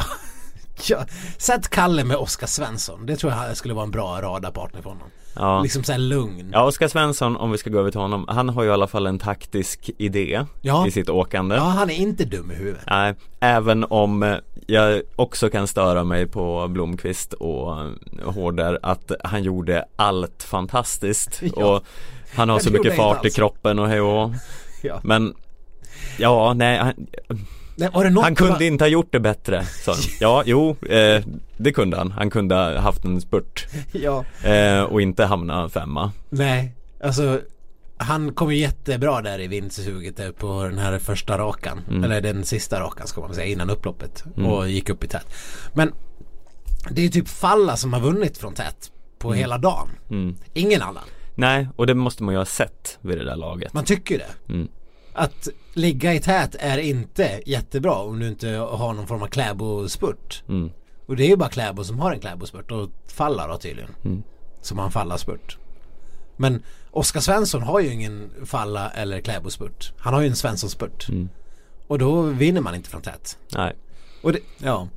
Ja, 0.89 1.05
sätt 1.38 1.69
Kalle 1.69 2.03
med 2.03 2.17
Oskar 2.17 2.48
Svensson. 2.48 3.05
Det 3.05 3.15
tror 3.15 3.34
jag 3.34 3.57
skulle 3.57 3.74
vara 3.74 3.84
en 3.86 3.91
bra 3.91 4.22
radarpartner 4.22 4.81
för 4.81 4.89
honom. 4.89 5.07
Ja. 5.36 5.62
Liksom 5.62 5.84
såhär 5.84 6.00
lugn. 6.00 6.50
Ja, 6.54 6.63
Oskar 6.65 6.88
Svensson, 6.88 7.38
om 7.38 7.51
vi 7.51 7.58
ska 7.58 7.70
gå 7.70 7.80
över 7.80 7.92
till 7.92 8.00
honom, 8.00 8.25
han 8.27 8.50
har 8.50 8.63
ju 8.63 8.70
i 8.70 8.72
alla 8.72 8.88
fall 8.88 9.08
en 9.08 9.20
taktisk 9.20 9.89
idé 9.98 10.46
Ja. 10.62 10.88
i 10.88 10.92
sitt 10.92 11.10
åkande. 11.10 11.56
Ja, 11.56 11.62
han 11.62 11.89
är 11.89 11.94
inte 11.96 12.25
dum 12.25 12.51
i 12.51 12.56
huvudet. 12.56 12.82
Nej, 12.88 13.15
även 13.39 13.84
om 13.84 14.24
eh, 14.24 14.36
jag 14.68 15.01
också 15.15 15.50
kan 15.50 15.68
störa 15.68 16.04
mig 16.04 16.27
på 16.27 16.68
Blomqvist 16.68 17.34
och 17.34 17.80
eh, 17.82 17.89
Hårder 18.25 18.80
att 18.84 19.12
han 19.24 19.44
gjorde 19.44 19.86
allt 19.96 20.44
fantastiskt 20.44 21.42
Ja. 21.56 21.65
och 21.75 21.84
han 22.36 22.50
har 22.50 22.60
så 22.60 22.72
mycket 22.72 22.96
fart 22.96 23.25
i 23.25 23.30
kroppen 23.30 23.80
och 23.80 23.88
hej 23.88 24.01
och 24.01 24.32
Ja. 24.84 25.00
Men 25.04 25.36
Ja, 26.18 26.54
nej, 26.54 26.77
han, 26.77 26.94
Nej, 27.75 27.89
han 27.94 28.03
det 28.03 28.10
var- 28.22 28.36
kunde 28.36 28.65
inte 28.65 28.84
ha 28.84 28.89
gjort 28.89 29.12
det 29.12 29.20
bättre 29.20 29.65
så. 29.65 29.94
Ja, 30.20 30.44
jo, 30.46 30.70
eh, 30.89 31.24
det 31.58 31.72
kunde 31.72 31.98
han. 31.98 32.12
Han 32.12 32.29
kunde 32.29 32.55
ha 32.55 32.77
haft 32.79 33.05
en 33.05 33.22
spurt 33.22 33.67
Ja. 33.91 34.25
eh, 34.44 34.82
och 34.84 35.01
inte 35.01 35.25
hamna 35.25 35.70
femma. 35.70 36.12
Nej, 36.29 36.75
alltså 37.03 37.41
han 37.98 38.34
kom 38.34 38.51
ju 38.51 38.58
jättebra 38.58 39.22
där 39.22 39.39
i 39.39 39.48
vindsuget 39.48 40.38
på 40.38 40.63
den 40.63 40.77
här 40.77 41.00
första 41.00 41.38
rakan. 41.38 41.82
Mm. 41.89 42.03
Eller 42.03 42.22
den 42.22 42.46
sista 42.46 42.79
rakan 42.79 43.08
ska 43.08 43.22
man 43.22 43.34
säga 43.34 43.46
innan 43.48 43.70
upploppet. 43.70 44.24
Och 44.36 44.70
gick 44.70 44.89
upp 44.89 45.03
i 45.03 45.08
tät. 45.08 45.27
Men 45.74 45.91
det 46.89 47.01
är 47.01 47.03
ju 47.03 47.10
typ 47.10 47.27
Falla 47.27 47.77
som 47.77 47.94
har 47.94 48.00
vunnit 48.00 48.38
från 48.38 48.53
tät 48.53 48.91
på 49.20 49.34
hela 49.34 49.58
dagen. 49.58 49.88
Mm. 50.10 50.36
Ingen 50.53 50.82
annan. 50.82 51.03
Nej, 51.36 51.67
och 51.75 51.88
det 51.88 51.94
måste 51.94 52.24
man 52.24 52.34
ju 52.34 52.38
ha 52.38 52.46
sett 52.46 52.98
vid 53.01 53.17
det 53.17 53.25
där 53.25 53.36
laget. 53.36 53.74
Man 53.74 53.86
tycker 53.86 54.15
ju 54.15 54.17
det. 54.22 54.53
Mm. 54.53 54.67
Att 55.13 55.48
ligga 55.75 56.13
i 56.13 56.20
tät 56.20 56.55
är 56.60 56.77
inte 56.77 57.41
jättebra 57.46 57.94
om 57.94 58.20
du 58.20 58.27
inte 58.27 58.50
har 58.50 58.94
någon 58.94 59.08
form 59.08 59.22
av 59.22 59.27
kläbospurt. 59.27 60.44
Mm. 60.50 60.72
Och 61.05 61.15
det 61.15 61.24
är 61.24 61.27
ju 61.27 61.36
bara 61.36 61.50
Kläbo 61.50 61.84
som 61.84 62.00
har 62.00 62.12
en 62.12 62.20
Kläbospurt 62.20 62.72
och 62.72 62.89
Falla 63.08 63.48
då 63.48 63.58
tydligen. 63.58 63.89
Mm. 64.05 64.24
Som 64.62 64.77
har 64.77 64.86
en 64.86 64.91
Falla-spurt. 64.91 65.58
Men 66.38 66.63
Oskar 66.91 67.20
Svensson 67.20 67.62
har 67.62 67.79
ju 67.79 67.94
ingen 67.94 68.32
Falla 68.46 68.89
eller 68.89 69.22
Kläbospurt. 69.22 69.94
Han 69.98 70.13
har 70.13 70.22
ju 70.22 70.27
en 70.27 70.36
Svensson-spurt. 70.36 71.10
Mm. 71.10 71.29
Och 71.88 72.00
då 72.00 72.22
vinner 72.22 72.62
man 72.62 72.75
inte 72.75 72.89
från 72.89 73.01
tät. 73.01 73.38
Nej. 73.55 73.75
Och 74.22 74.34
det, 74.34 74.39
ja. 74.58 74.88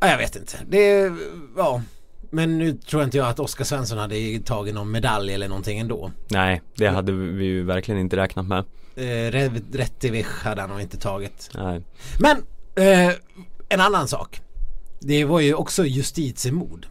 ja. 0.00 0.08
Jag 0.08 0.18
vet 0.18 0.36
inte. 0.36 0.58
Det, 0.68 1.12
ja. 1.56 1.82
Men 2.30 2.58
nu 2.58 2.72
tror 2.72 3.04
inte 3.04 3.18
jag 3.18 3.28
att 3.28 3.38
Oskar 3.38 3.64
Svensson 3.64 3.98
hade 3.98 4.40
tagit 4.40 4.74
någon 4.74 4.90
medalj 4.90 5.34
eller 5.34 5.48
någonting 5.48 5.78
ändå. 5.78 6.10
Nej, 6.28 6.62
det 6.74 6.88
hade 6.88 7.12
vi 7.12 7.44
ju 7.44 7.64
verkligen 7.64 8.00
inte 8.00 8.16
räknat 8.16 8.46
med. 8.46 8.64
Eh, 8.98 9.50
Rättivich 9.72 10.42
hade 10.42 10.60
han 10.60 10.70
nog 10.70 10.80
inte 10.80 10.98
tagit. 10.98 11.50
Nej. 11.54 11.82
Men 12.20 12.36
eh, 12.76 13.14
en 13.68 13.80
annan 13.80 14.08
sak. 14.08 14.40
Det 15.00 15.24
var 15.24 15.40
ju 15.40 15.54
också 15.54 15.84
justitiemord. 15.84 16.86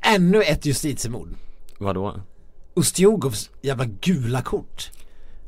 Ännu 0.00 0.42
ett 0.42 0.66
justitiemord. 0.66 1.28
Vadå? 1.78 2.20
Ustjugovs 2.74 3.50
jävla 3.62 3.84
gula 3.84 4.42
kort. 4.42 4.90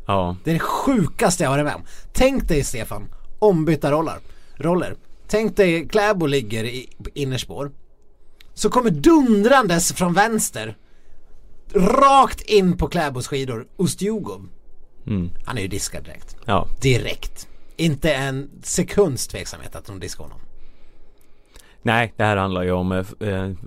Ja. 0.06 0.36
Det 0.44 0.50
är 0.50 0.54
det 0.54 0.60
sjukaste 0.60 1.44
jag 1.44 1.50
varit 1.50 1.64
med 1.64 1.74
om. 1.74 1.84
Tänk 2.12 2.48
dig 2.48 2.64
Stefan, 2.64 3.08
ombytta 3.38 3.92
roller. 3.92 4.18
roller. 4.56 4.96
Tänk 5.28 5.56
dig 5.56 5.88
Kläbo 5.88 6.26
ligger 6.26 6.64
i 6.64 6.88
på 7.04 7.10
innerspår. 7.14 7.70
Så 8.54 8.70
kommer 8.70 8.90
dundrandes 8.90 9.92
från 9.92 10.12
vänster. 10.14 10.76
Rakt 11.74 12.40
in 12.40 12.76
på 12.76 12.88
Kläbos 12.88 13.26
skidor, 13.26 13.66
Ustjugov. 13.76 14.48
Mm. 15.06 15.30
Han 15.44 15.58
är 15.58 15.62
ju 15.62 15.68
diskad 15.68 16.04
direkt. 16.04 16.36
Ja. 16.44 16.68
Direkt. 16.80 17.48
Inte 17.76 18.14
en 18.14 18.50
sekunds 18.62 19.26
tveksamhet 19.26 19.76
att 19.76 19.86
de 19.86 20.00
diskar 20.00 20.24
honom. 20.24 20.40
Nej, 21.82 22.12
det 22.16 22.24
här 22.24 22.36
handlar 22.36 22.62
ju 22.62 22.72
om 22.72 22.92
eh, 22.92 23.02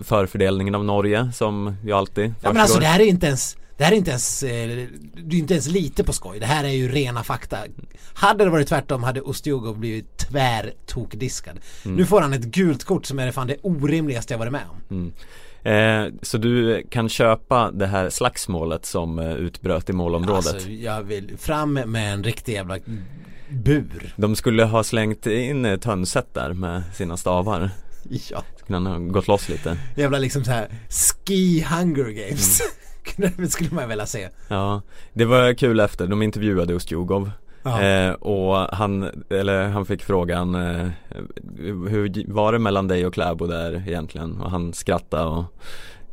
förfördelningen 0.04 0.76
av 0.76 0.86
Norge 0.86 1.32
som 1.34 1.76
ju 1.84 1.92
alltid 1.92 2.34
Ja 2.42 2.54
men 2.54 2.62
alltså 2.62 2.80
det 2.80 2.86
här 2.86 3.00
är 3.00 3.06
inte 3.06 3.28
ens 3.28 3.58
Det 3.78 3.84
här 3.84 3.92
är 3.92 3.96
inte 3.96 4.10
ens 4.10 4.44
eh, 4.44 4.68
Det 5.14 5.36
är 5.36 5.40
inte 5.40 5.54
ens 5.54 5.68
lite 5.68 6.04
på 6.04 6.14
skoj 6.14 6.40
Det 6.40 6.46
här 6.46 6.64
är 6.64 6.70
ju 6.70 6.92
rena 6.92 7.24
fakta 7.24 7.58
Hade 8.14 8.44
det 8.44 8.50
varit 8.50 8.68
tvärtom 8.68 9.04
hade 9.04 9.22
Ustjugov 9.22 9.80
blivit 9.80 10.18
tvärtokdiskad 10.18 11.60
Nu 11.84 12.06
får 12.06 12.22
han 12.22 12.34
ett 12.34 12.46
gult 12.46 12.84
kort 12.84 13.06
som 13.06 13.20
är 13.20 13.26
det 13.26 13.32
fan 13.32 13.48
det 13.48 13.58
orimligaste 13.62 14.34
jag 14.34 14.40
varit 14.40 14.52
med 14.52 14.66
om 14.90 15.12
Eh, 15.64 16.06
så 16.22 16.38
du 16.38 16.84
kan 16.90 17.10
köpa 17.10 17.72
det 17.72 17.88
här 17.88 18.10
slagsmålet 18.10 18.86
som 18.86 19.20
eh, 19.20 19.32
utbröt 19.32 19.90
i 19.90 19.94
målområdet? 19.94 20.54
Alltså 20.54 20.70
jag 20.70 21.04
vill 21.04 21.38
fram 21.38 21.74
med 21.74 22.14
en 22.14 22.24
riktig 22.24 22.54
jävla 22.54 22.78
bur. 23.50 24.14
De 24.16 24.36
skulle 24.36 24.64
ha 24.64 24.84
slängt 24.84 25.26
in 25.26 25.66
eh, 25.66 25.78
Tönset 25.80 26.34
där 26.34 26.54
med 26.54 26.84
sina 26.94 27.18
stavar. 27.18 27.70
Ja. 28.10 28.44
Skulle 28.60 28.76
han 28.78 28.86
ha 28.88 28.98
gått 28.98 29.28
loss 29.28 29.50
lite. 29.50 29.78
Jävla 29.96 30.20
liksom 30.20 30.44
så 30.44 30.52
här 30.52 30.68
Ski 30.90 31.66
Hunger 31.70 32.10
Games. 32.10 32.62
Det 33.16 33.48
skulle 33.52 33.70
man 33.72 33.90
vilja 33.90 34.06
se. 34.06 34.30
Ja, 34.48 34.82
det 35.14 35.26
var 35.26 35.54
kul 35.54 35.80
efter, 35.80 36.08
de 36.08 36.22
intervjuade 36.22 36.74
Ustjugov. 36.74 37.32
Eh, 37.68 38.12
Och 38.14 38.56
han, 38.58 39.24
eller 39.30 39.68
han 39.68 39.86
fick 39.86 40.04
frågan 40.04 40.56
eh, 40.56 40.88
Hur 41.90 42.32
var 42.34 42.52
det 42.54 42.60
mellan 42.60 42.88
dig 42.88 43.06
och 43.06 43.14
Kläbo 43.14 43.48
där 43.48 43.84
egentligen? 43.88 44.42
Och 44.42 44.52
han 44.52 44.74
skrattade 44.74 45.24
och 45.24 45.44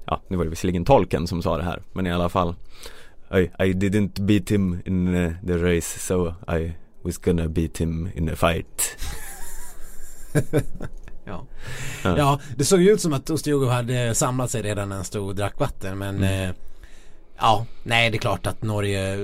Ja, 0.06 0.20
nu 0.28 0.36
var 0.36 0.44
det 0.44 0.50
visserligen 0.50 0.84
tolken 0.84 1.26
som 1.26 1.42
sa 1.42 1.56
det 1.56 1.64
här 1.64 1.82
Men 1.92 2.06
i 2.06 2.12
alla 2.12 2.28
fall 2.28 2.54
I, 3.34 3.38
I 3.64 3.72
didn't 3.72 4.20
beat 4.26 4.50
him 4.50 4.82
in 4.86 5.14
eh, 5.14 5.32
the 5.46 5.56
race 5.56 5.98
so 5.98 6.34
I 6.58 6.72
was 7.02 7.18
gonna 7.18 7.48
beat 7.48 7.78
him 7.80 8.08
in 8.14 8.28
a 8.28 8.36
fight 8.36 8.96
Ja. 11.26 11.46
Ja. 12.04 12.18
ja, 12.18 12.40
det 12.56 12.64
såg 12.64 12.80
ju 12.82 12.90
ut 12.92 13.00
som 13.00 13.12
att 13.12 13.30
Ostjugov 13.30 13.68
hade 13.70 14.14
samlat 14.14 14.50
sig 14.50 14.62
redan 14.62 14.88
när 14.88 14.96
han 14.96 15.04
stod 15.04 15.28
och 15.28 15.34
drack 15.34 15.60
vatten 15.60 15.98
men 15.98 16.16
Mm. 16.16 16.48
eh, 16.50 16.54
Ja, 17.38 17.66
nej 17.82 18.10
det 18.10 18.16
är 18.16 18.18
klart 18.18 18.46
att 18.46 18.62
Norge 18.62 19.16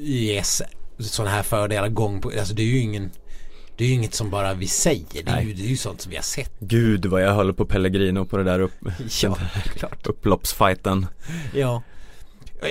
ges 0.00 0.62
sådana 1.00 1.30
här 1.36 1.42
fördelar 1.42 1.88
gång 1.88 2.20
på, 2.20 2.32
alltså 2.38 2.54
det 2.54 2.62
är 2.62 2.66
ju 2.66 2.78
ingen 2.78 3.10
Det 3.76 3.84
är 3.84 3.88
ju 3.88 3.94
inget 3.94 4.14
som 4.14 4.30
bara 4.30 4.54
vi 4.54 4.66
säger, 4.68 5.22
det 5.24 5.30
är, 5.30 5.40
ju, 5.40 5.52
det 5.54 5.62
är 5.62 5.66
ju 5.68 5.76
sånt 5.76 6.00
som 6.00 6.10
vi 6.10 6.16
har 6.16 6.22
sett. 6.22 6.52
Gud 6.58 7.06
vad 7.06 7.22
jag 7.22 7.34
höll 7.34 7.52
på 7.54 7.64
Pellegrino 7.66 8.24
på 8.24 8.36
det 8.36 8.44
där 8.44 8.60
upp, 8.60 8.72
Ja, 9.22 9.36
klart. 9.76 10.06
upploppsfighten. 10.06 11.06
Ja. 11.54 11.82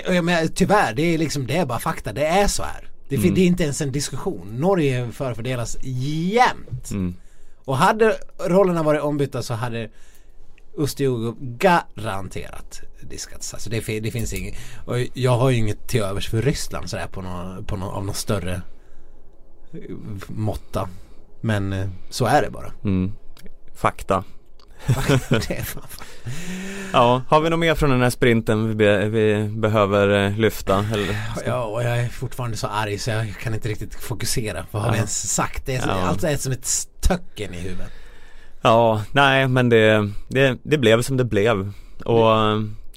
Jag 0.07 0.25
menar, 0.25 0.47
tyvärr, 0.47 0.93
det 0.93 1.01
är 1.01 1.17
liksom, 1.17 1.47
det 1.47 1.57
är 1.57 1.65
bara 1.65 1.79
fakta, 1.79 2.13
det 2.13 2.25
är 2.25 2.47
så 2.47 2.63
här. 2.63 2.85
Det, 3.09 3.15
Mm. 3.15 3.33
det 3.33 3.41
är 3.41 3.45
inte 3.45 3.63
ens 3.63 3.81
en 3.81 3.91
diskussion, 3.91 4.47
Norge 4.59 5.11
förfördelas 5.11 5.77
jämt. 5.83 6.91
Mm. 6.91 7.15
Och 7.65 7.77
hade 7.77 8.17
rollerna 8.39 8.83
varit 8.83 9.01
ombytta 9.01 9.43
så 9.43 9.53
hade 9.53 9.89
Ustjugov 10.77 11.35
garanterat 11.39 12.81
diskats. 13.01 13.53
Alltså 13.53 13.69
det, 13.69 13.99
det 13.99 14.11
finns 14.11 14.33
inget. 14.33 14.55
Och 14.85 14.95
jag 15.13 15.37
har 15.37 15.49
ju 15.49 15.57
inget 15.57 15.87
till 15.87 16.01
övers 16.01 16.29
för 16.29 16.41
Ryssland 16.41 16.89
sådär 16.89 17.07
på 17.07 17.21
någon, 17.21 17.65
på 17.65 17.75
någon, 17.75 17.93
av 17.95 18.05
någon 18.05 18.15
större 18.15 18.61
eh, 19.73 19.79
måtta. 20.27 20.89
Men 21.41 21.73
eh, 21.73 21.89
så 22.09 22.25
är 22.25 22.41
det 22.41 22.49
bara. 22.51 22.71
Mm. 22.83 23.13
Fakta. 23.75 24.23
Ja, 26.93 27.21
har 27.27 27.41
vi 27.41 27.49
något 27.49 27.59
mer 27.59 27.75
från 27.75 27.89
den 27.89 28.01
här 28.01 28.09
sprinten 28.09 28.67
vi, 28.67 28.75
be, 28.75 29.09
vi 29.09 29.47
behöver 29.49 30.25
eh, 30.25 30.37
lyfta? 30.37 30.85
Ja, 31.45 31.63
och 31.63 31.83
jag 31.83 31.97
är 31.99 32.09
fortfarande 32.09 32.57
så 32.57 32.67
arg 32.67 32.97
så 32.97 33.09
jag 33.09 33.35
kan 33.41 33.53
inte 33.53 33.69
riktigt 33.69 33.95
fokusera. 33.95 34.65
Vad 34.71 34.81
har 34.81 34.89
vi 34.89 34.95
Ja. 34.95 34.99
ens 34.99 35.33
sagt? 35.33 35.65
Det 35.65 35.75
är 35.75 35.87
Ja. 35.87 35.93
allt 35.93 36.23
är 36.23 36.37
som 36.37 36.51
ett 36.51 36.65
stöcken 36.65 37.53
i 37.53 37.57
huvudet. 37.57 37.91
Ja, 38.61 39.01
nej 39.11 39.47
men 39.47 39.69
det, 39.69 40.09
det, 40.27 40.57
det 40.63 40.77
blev 40.77 41.01
som 41.01 41.17
det 41.17 41.23
blev 41.25 41.71
Och 42.05 42.27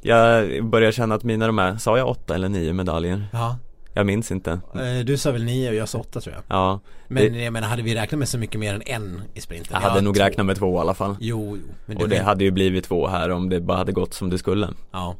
jag 0.02 0.64
börjar 0.64 0.92
känna 0.92 1.14
att 1.14 1.22
mina 1.24 1.46
de 1.46 1.58
här, 1.58 1.76
sa 1.76 1.98
jag 1.98 2.08
åtta 2.08 2.34
eller 2.34 2.48
nio 2.48 2.72
medaljer? 2.72 3.26
Ja. 3.32 3.58
Jag 3.94 4.06
minns 4.06 4.30
inte 4.32 4.50
Eh, 4.74 5.04
Du 5.04 5.16
sa 5.18 5.30
väl 5.32 5.44
nio 5.44 5.68
och 5.68 5.74
jag 5.74 5.88
sa 5.88 5.98
åtta 5.98 6.20
tror 6.20 6.34
jag. 6.34 6.42
Ja, 6.58 6.80
Men 7.08 7.32
Det- 7.32 7.42
jag 7.44 7.52
menar, 7.52 7.68
hade 7.68 7.82
vi 7.82 7.94
räknat 7.94 8.18
med 8.18 8.28
så 8.28 8.38
mycket 8.38 8.60
mer 8.60 8.74
än 8.74 8.82
en 8.86 9.22
i 9.34 9.40
sprinten? 9.40 9.68
jag 9.72 9.80
hade 9.80 9.94
Ja, 9.98 10.00
nog 10.00 10.16
två. 10.16 10.22
räknat 10.24 10.46
med 10.46 10.56
två 10.56 10.76
i 10.76 10.80
alla 10.80 10.94
fall 10.94 11.16
Jo, 11.20 11.56
jo. 11.66 11.74
Men 11.86 11.96
Och 11.96 12.08
det 12.08 12.18
hade 12.22 12.44
ju 12.44 12.50
blivit 12.50 12.84
två 12.84 13.06
här 13.06 13.30
om 13.30 13.48
det 13.48 13.60
bara 13.60 13.76
hade 13.78 13.92
gått 13.92 14.14
som 14.14 14.30
det 14.30 14.38
skulle 14.38 14.68
Ja. 14.92 15.16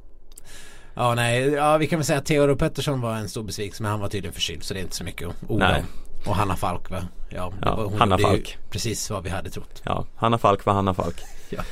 Ja 0.94 1.14
nej, 1.14 1.48
ja 1.50 1.76
vi 1.76 1.86
kan 1.86 1.98
väl 1.98 2.06
säga 2.06 2.18
att 2.18 2.26
Theodor 2.26 2.54
Pettersson 2.54 3.00
var 3.00 3.14
en 3.16 3.28
stor 3.28 3.42
besvikelse 3.42 3.82
men 3.82 3.90
han 3.92 4.00
var 4.00 4.08
tydligen 4.08 4.32
förkyld 4.34 4.62
så 4.64 4.74
det 4.74 4.80
är 4.80 4.82
inte 4.82 4.96
så 4.96 5.04
mycket 5.04 5.28
att 5.28 5.34
orda 5.50 5.76
om. 5.78 5.84
Och 6.26 6.36
Hanna 6.36 6.56
Falk 6.56 6.90
va? 6.90 7.02
Ja, 7.28 7.52
Ja, 7.62 7.90
Hanna 7.98 8.18
Falk. 8.18 8.58
Precis 8.70 9.10
vad 9.10 9.22
vi 9.22 9.30
hade 9.30 9.50
trott. 9.50 9.82
Ja, 9.84 10.06
Hanna 10.16 10.38
Falk 10.38 10.66
var 10.66 10.72
Hanna 10.72 10.94
Falk. 10.94 11.16
Ja. 11.50 11.62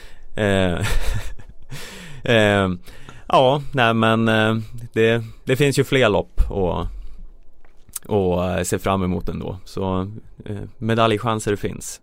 Eh, 0.43 0.87
eh, 2.35 2.69
ja, 3.29 3.63
nej 3.73 3.95
men 3.95 4.29
eh, 4.29 4.57
det, 4.93 5.25
det 5.45 5.57
finns 5.57 5.79
ju 5.79 5.85
fler 5.85 6.09
lopp 6.09 6.41
och, 6.51 6.87
och 8.07 8.51
eh, 8.51 8.63
se 8.63 8.79
fram 8.79 9.03
emot 9.03 9.29
ändå. 9.29 9.59
Så 9.65 10.01
eh, 10.45 10.57
medaljchanser 10.79 11.57
finns. 11.57 12.01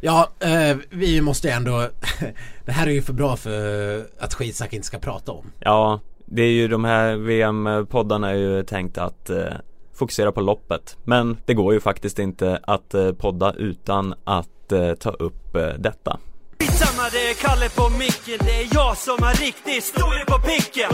Ja, 0.00 0.28
eh, 0.40 0.76
vi 0.90 1.20
måste 1.20 1.50
ändå 1.50 1.88
Det 2.64 2.72
här 2.72 2.86
är 2.86 2.90
ju 2.90 3.02
för 3.02 3.12
bra 3.12 3.36
för 3.36 4.06
att 4.18 4.34
skitsnack 4.34 4.72
inte 4.72 4.86
ska 4.86 4.98
prata 4.98 5.32
om. 5.32 5.44
Ja, 5.60 6.00
det 6.26 6.42
är 6.42 6.50
ju 6.50 6.68
de 6.68 6.84
här 6.84 7.16
VM-poddarna 7.16 8.30
är 8.30 8.34
ju 8.34 8.62
tänkt 8.62 8.98
att 8.98 9.30
eh, 9.30 9.52
fokusera 9.98 10.32
på 10.32 10.40
loppet. 10.40 10.96
Men 11.04 11.36
det 11.46 11.54
går 11.54 11.74
ju 11.74 11.80
faktiskt 11.80 12.18
inte 12.18 12.60
att 12.62 12.94
eh, 12.94 13.12
podda 13.12 13.52
utan 13.52 14.14
att 14.24 14.72
eh, 14.72 14.94
ta 14.94 15.10
upp 15.10 15.56
eh, 15.56 15.68
detta. 15.78 16.18
Skitsamma 16.60 17.08
det 17.12 17.30
är 17.30 17.34
Kalle 17.34 17.68
på 17.68 17.88
micken, 17.88 18.38
det 18.46 18.54
är 18.62 18.68
jag 18.74 18.96
som 18.96 19.22
har 19.22 19.34
riktig 19.34 19.82
storlek 19.82 20.26
på 20.26 20.38
picken 20.38 20.90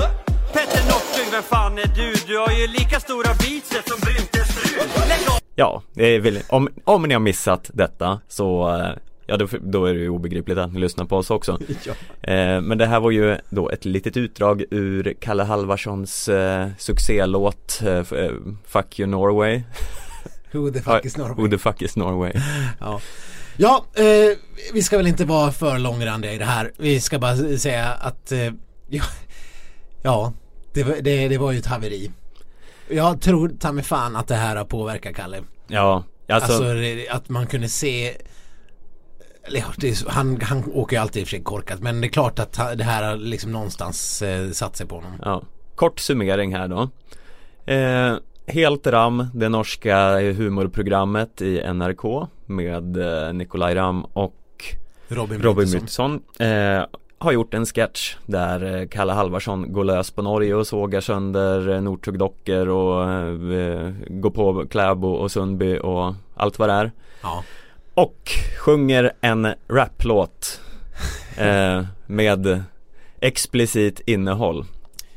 Petter 0.53 0.85
Northug, 0.91 1.33
vem 1.33 1.43
fan 1.43 1.79
är 1.79 1.87
du? 1.97 2.15
Du 2.27 2.39
har 2.39 2.51
ju 2.51 2.67
lika 2.67 3.01
stora 3.01 3.35
biceps 3.35 3.89
som 3.91 4.01
Bryntes 4.01 4.49
fru! 4.55 4.81
Ja, 5.55 5.83
det 5.93 6.07
är 6.07 6.21
väl, 6.21 6.39
om, 6.49 6.69
om 6.85 7.03
ni 7.03 7.15
har 7.15 7.21
missat 7.21 7.71
detta 7.75 8.21
så 8.29 8.69
Ja 9.27 9.37
då, 9.37 9.47
då 9.61 9.87
är 9.87 9.95
det 9.95 10.01
ju 10.01 10.09
obegripligt 10.09 10.59
att 10.59 10.73
ni 10.73 10.81
lyssnar 10.81 11.05
på 11.05 11.17
oss 11.17 11.31
också 11.31 11.53
eh, 12.23 12.61
Men 12.61 12.79
det 12.79 12.87
här 12.87 13.01
var 13.01 13.11
ju 13.11 13.37
då 13.51 13.71
ett 13.71 13.85
litet 13.85 14.17
utdrag 14.17 14.65
ur 14.71 15.15
Kalle 15.21 15.43
Halvarssons 15.43 16.29
eh, 16.29 16.69
succélåt 16.79 17.81
eh, 17.83 17.93
eh, 17.99 18.33
Fuck 18.67 18.99
you 19.01 19.09
Norway 19.11 19.63
Who 20.53 20.71
the 20.71 20.81
fuck 20.83 21.05
is 21.05 21.17
Norway? 21.17 21.35
Who 21.45 21.49
the 21.51 21.59
fuck 21.59 21.83
is 21.83 21.97
Norway 21.97 22.33
Ja, 22.81 23.01
ja 23.57 23.85
eh, 23.95 24.37
vi 24.73 24.83
ska 24.83 24.97
väl 24.97 25.07
inte 25.07 25.25
vara 25.25 25.53
för 25.53 25.79
långrandiga 25.79 26.33
i 26.33 26.39
det 26.39 26.45
här. 26.45 26.73
Vi 26.77 27.01
ska 27.01 27.19
bara 27.19 27.37
säga 27.59 27.89
att 27.89 28.33
eh, 28.33 28.53
ja, 28.89 29.05
ja 30.03 30.33
det, 30.73 30.83
var- 30.83 30.97
det, 31.03 31.29
det 31.29 31.39
var 31.39 31.53
ju 31.53 31.59
ett 31.59 31.67
haveri. 31.67 32.11
Jag 32.89 33.21
tror 33.21 33.49
ta 33.49 33.73
mig 33.73 33.85
fan 33.85 34.17
att 34.17 34.29
det 34.29 34.35
här 34.35 34.57
har 34.57 34.65
påverkat 34.65 35.15
Kalle. 35.17 35.43
Ja, 35.67 36.05
alltså, 36.29 36.53
Alltså, 36.53 36.67
att 37.11 37.29
man 37.29 37.47
kunde 37.47 37.69
se 37.69 38.07
ja, 38.07 38.17
är, 39.47 40.11
han, 40.11 40.41
han 40.41 40.65
åker 40.73 40.97
ju 40.97 41.03
alltid 41.03 41.21
i 41.21 41.25
och 41.25 41.29
för 41.29 41.31
sig 41.31 41.43
korkat 41.43 41.81
men 41.81 42.01
det 42.01 42.07
är 42.07 42.09
klart 42.09 42.39
att 42.39 42.53
det 42.53 42.85
här 42.85 43.03
har 43.03 43.17
liksom 43.17 43.53
någonstans 43.53 44.23
eh, 44.23 44.51
satt 44.51 44.77
sig 44.77 44.87
på 44.87 44.95
honom. 44.95 45.13
ja 45.25 45.43
Kort 45.75 46.01
summering 46.01 46.55
här 46.55 46.69
då 46.69 46.91
eh, 47.73 48.17
Helt 48.47 48.87
Ram, 48.87 49.27
det 49.35 49.49
norska 49.49 50.21
humorprogrammet 50.21 51.43
i 51.43 51.73
NRK 51.73 52.29
med 52.47 52.97
eh, 52.97 53.33
Nikolaj 53.33 53.75
Ram 53.75 54.05
och 54.05 54.41
Robin, 55.09 55.43
Robin. 55.43 55.71
Bryttsson 55.71 56.23
eh, 56.39 56.85
har 57.19 57.33
gjort 57.33 57.55
en 57.55 57.67
sketch 57.67 58.17
där 58.27 58.81
eh, 58.81 58.89
Kalle 58.89 59.13
Halvarsson 59.13 59.73
går 59.73 59.85
lös 59.85 60.11
på 60.11 60.23
Norge 60.23 60.55
och 60.55 60.67
sågar 60.67 61.01
sönder 61.01 61.69
eh, 61.69 61.81
Northug-dockor 61.81 62.69
och 62.69 63.13
eh, 63.13 63.93
går 64.09 64.31
på 64.31 64.67
Kläbo 64.67 65.09
och 65.09 65.33
Sundby 65.33 65.79
och 65.79 66.15
allt 66.35 66.59
vad 66.59 66.69
det 66.69 66.73
är. 66.73 66.93
Ja. 67.23 67.45
Och 67.95 68.31
sjunger 68.59 69.13
en 69.21 69.55
raplåt 69.69 70.61
eh, 71.37 71.85
med 72.07 72.63
explicit 73.21 74.01
innehåll. 74.07 74.65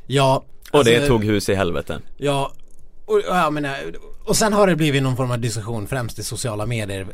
Ja, 0.08 0.44
Och 0.72 0.86
det 0.86 0.96
alltså- 0.96 1.08
tog 1.08 1.24
hus 1.24 1.50
i 1.50 1.56
helvete. 1.56 2.00
Ja, 2.18 2.52
och, 3.06 3.22
ja, 3.28 3.50
men, 3.50 3.66
eh, 3.66 3.72
och 4.26 4.36
sen 4.36 4.54
har 4.54 4.68
det 4.68 4.76
blivit 4.76 5.04
någon 5.04 5.16
form 5.18 5.32
av 5.32 5.40
diskussion 5.40 5.88
främst 5.88 6.20
i 6.20 6.24
sociala 6.24 6.66
medier. 6.66 7.08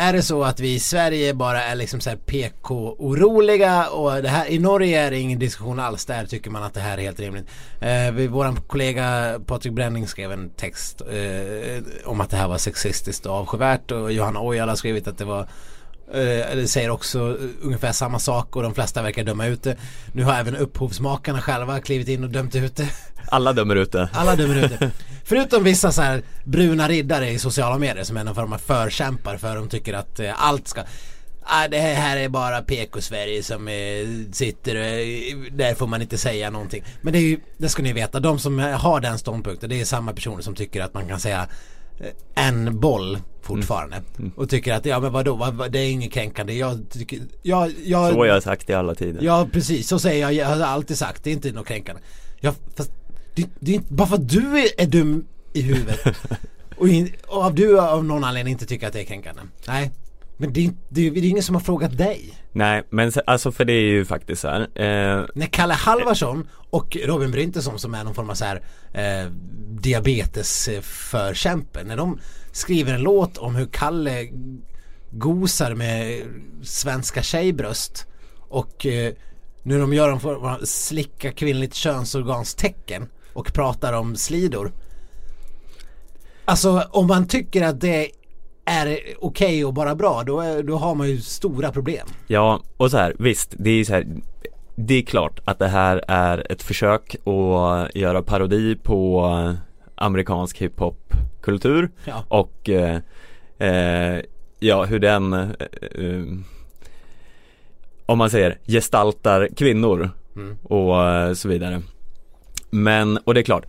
Är 0.00 0.12
det 0.12 0.22
så 0.22 0.44
att 0.44 0.60
vi 0.60 0.74
i 0.74 0.80
Sverige 0.80 1.34
bara 1.34 1.62
är 1.62 1.74
liksom 1.74 2.00
så 2.00 2.10
här 2.10 2.16
PK-oroliga 2.16 3.88
och 3.88 4.22
det 4.22 4.28
här, 4.28 4.50
i 4.50 4.58
Norge 4.58 5.00
är 5.00 5.10
det 5.10 5.18
ingen 5.18 5.38
diskussion 5.38 5.80
alls. 5.80 6.04
Där 6.04 6.26
tycker 6.26 6.50
man 6.50 6.62
att 6.62 6.74
det 6.74 6.80
här 6.80 6.98
är 6.98 7.02
helt 7.02 7.20
rimligt. 7.20 7.46
Eh, 7.80 8.10
vår 8.12 8.28
våran 8.28 8.56
kollega 8.66 9.40
Patrik 9.46 9.72
Bränning 9.72 10.06
skrev 10.06 10.32
en 10.32 10.50
text 10.50 11.00
eh, 11.00 11.82
om 12.04 12.20
att 12.20 12.30
det 12.30 12.36
här 12.36 12.48
var 12.48 12.58
sexistiskt 12.58 13.26
och 13.26 13.32
avskyvärt 13.32 13.90
och 13.90 14.12
Johanna 14.12 14.40
Ojala 14.42 14.72
har 14.72 14.76
skrivit 14.76 15.08
att 15.08 15.18
det 15.18 15.24
var 15.24 15.48
eller 16.16 16.66
säger 16.66 16.90
också 16.90 17.18
eh, 17.18 17.48
ungefär 17.62 17.92
samma 17.92 18.18
sak 18.18 18.56
och 18.56 18.62
de 18.62 18.74
flesta 18.74 19.02
verkar 19.02 19.24
döma 19.24 19.46
ut 19.46 19.62
det. 19.62 19.76
Nu 20.12 20.22
har 20.22 20.34
även 20.34 20.56
upphovsmakarna 20.56 21.40
själva 21.40 21.80
klivit 21.80 22.08
in 22.08 22.24
och 22.24 22.30
dömt 22.30 22.54
ut 22.54 22.76
det. 22.76 22.88
Alla 23.30 23.52
dömer 23.52 23.76
ut 23.76 23.92
det. 23.92 24.08
Alla 24.12 24.36
dömer 24.36 24.64
ut 24.64 24.78
det. 24.78 24.90
Förutom 25.24 25.64
vissa 25.64 25.92
så 25.92 26.02
här 26.02 26.22
bruna 26.44 26.88
riddare 26.88 27.30
i 27.30 27.38
sociala 27.38 27.78
medier 27.78 28.04
som 28.04 28.16
är 28.16 28.24
någon 28.24 28.34
form 28.34 28.52
av 28.52 28.58
förkämpar 28.58 29.36
för 29.36 29.56
de 29.56 29.68
tycker 29.68 29.94
att 29.94 30.20
eh, 30.20 30.44
allt 30.44 30.68
ska 30.68 30.82
Ah, 31.50 31.68
det 31.68 31.78
här 31.78 32.16
är 32.16 32.28
bara 32.28 32.62
PK-Sverige 32.62 33.42
som 33.42 33.68
eh, 33.68 33.74
sitter 34.32 34.74
eh, 34.76 35.36
där 35.52 35.74
får 35.74 35.86
man 35.86 36.02
inte 36.02 36.18
säga 36.18 36.50
någonting. 36.50 36.84
Men 37.00 37.12
det 37.12 37.18
är 37.18 37.22
ju, 37.22 37.40
det 37.58 37.68
ska 37.68 37.82
ni 37.82 37.92
veta, 37.92 38.20
de 38.20 38.38
som 38.38 38.60
eh, 38.60 38.80
har 38.80 39.00
den 39.00 39.18
ståndpunkten 39.18 39.70
det 39.70 39.80
är 39.80 39.84
samma 39.84 40.12
personer 40.12 40.42
som 40.42 40.54
tycker 40.54 40.82
att 40.82 40.94
man 40.94 41.08
kan 41.08 41.20
säga 41.20 41.40
eh, 41.42 41.48
en 42.34 42.80
boll 42.80 43.18
fortfarande. 43.42 44.02
Och 44.36 44.50
tycker 44.50 44.74
att 44.74 44.86
ja 44.86 45.00
men 45.00 45.12
vadå, 45.12 45.34
vad, 45.34 45.72
det 45.72 45.78
är 45.78 45.90
inget 45.90 46.12
kränkande. 46.12 46.52
Jag 46.52 46.90
tycker, 46.90 47.20
jag, 47.42 47.72
jag, 47.84 48.10
Så 48.10 48.18
har 48.18 48.26
jag 48.26 48.42
sagt 48.42 48.70
i 48.70 48.74
alla 48.74 48.94
tider. 48.94 49.22
Ja 49.22 49.48
precis, 49.52 49.88
så 49.88 49.98
säger 49.98 50.22
jag, 50.22 50.32
jag 50.32 50.46
har 50.46 50.66
alltid 50.66 50.98
sagt, 50.98 51.24
det 51.24 51.30
är 51.30 51.34
inte 51.34 51.52
något 51.52 51.66
kränkande. 51.66 52.02
Ja, 52.40 52.54
fast 52.76 52.90
det, 53.34 53.46
det 53.60 53.70
är 53.70 53.74
inte, 53.74 53.94
bara 53.94 54.08
för 54.08 54.14
att 54.14 54.28
du 54.28 54.58
är, 54.58 54.68
är 54.78 54.86
dum 54.86 55.26
i 55.52 55.62
huvudet 55.62 56.00
och, 56.76 56.88
in, 56.88 57.12
och 57.26 57.42
av 57.44 57.54
du 57.54 57.80
av 57.80 58.04
någon 58.04 58.24
anledning 58.24 58.52
inte 58.52 58.66
tycker 58.66 58.86
att 58.86 58.92
det 58.92 59.00
är 59.00 59.04
kränkande. 59.04 59.42
Nej, 59.66 59.90
men 60.40 60.52
det 60.52 60.66
är, 60.66 60.72
det 60.88 61.06
är, 61.06 61.10
det 61.10 61.20
är 61.20 61.24
ingen 61.24 61.42
som 61.42 61.54
har 61.54 61.62
frågat 61.62 61.98
dig. 61.98 62.34
Nej, 62.52 62.82
men 62.90 63.12
alltså 63.26 63.52
för 63.52 63.64
det 63.64 63.72
är 63.72 63.90
ju 63.90 64.04
faktiskt 64.04 64.42
så 64.42 64.48
här. 64.48 64.60
Eh, 64.60 65.24
När 65.34 65.46
Kalle 65.46 65.74
Halvarsson 65.74 66.48
och 66.70 66.96
Robin 67.04 67.30
Bryntesson 67.30 67.78
som 67.78 67.94
är 67.94 68.04
någon 68.04 68.14
form 68.14 68.30
av 68.30 68.34
så 68.34 68.44
här 68.44 68.62
eh, 68.92 69.30
diabetesförkämpe 69.68 71.84
när 71.84 71.96
de 71.96 72.18
skriver 72.52 72.94
en 72.94 73.00
låt 73.00 73.38
om 73.38 73.54
hur 73.54 73.66
Kalle 73.66 74.28
gosar 75.10 75.74
med 75.74 76.22
svenska 76.62 77.22
tjejbröst 77.22 78.06
och 78.48 78.86
eh, 78.86 79.12
nu 79.62 79.78
de 79.78 79.92
gör 79.92 80.08
en 80.08 80.20
form 80.20 80.44
av 80.44 80.64
slicka 80.64 81.32
kvinnligt 81.32 81.74
könsorganstecken 81.74 83.08
och 83.32 83.52
pratar 83.52 83.92
om 83.92 84.16
slidor. 84.16 84.72
Alltså 86.44 86.88
om 86.90 87.06
man 87.06 87.28
tycker 87.28 87.62
att 87.62 87.80
det 87.80 88.10
är 88.68 88.98
okej 89.20 89.64
och 89.64 89.74
bara 89.74 89.94
bra 89.94 90.22
då, 90.26 90.40
är, 90.40 90.62
då 90.62 90.76
har 90.76 90.94
man 90.94 91.08
ju 91.08 91.20
stora 91.20 91.72
problem. 91.72 92.06
Ja, 92.26 92.60
och 92.76 92.90
så 92.90 92.96
här, 92.96 93.14
visst, 93.18 93.54
det 93.58 93.70
är 93.70 93.74
ju 93.74 93.84
så 93.84 93.92
här 93.92 94.06
Det 94.74 94.94
är 94.94 95.02
klart 95.02 95.40
att 95.44 95.58
det 95.58 95.68
här 95.68 96.04
är 96.08 96.52
ett 96.52 96.62
försök 96.62 97.16
att 97.26 97.94
göra 97.96 98.22
parodi 98.22 98.76
på 98.76 99.24
amerikansk 99.94 100.58
hiphopkultur 100.58 101.90
Ja. 102.04 102.24
och 102.28 102.68
eh, 102.68 102.98
eh, 103.58 104.20
ja, 104.58 104.84
hur 104.84 104.98
den 104.98 105.32
eh, 105.32 105.48
eh, 105.80 106.22
om 108.06 108.18
man 108.18 108.30
säger 108.30 108.58
gestaltar 108.66 109.48
kvinnor 109.56 110.10
Mm. 110.36 110.56
och 110.62 111.04
eh, 111.08 111.32
så 111.32 111.48
vidare. 111.48 111.82
Men, 112.70 113.16
och 113.24 113.34
det 113.34 113.40
är 113.40 113.44
klart, 113.44 113.66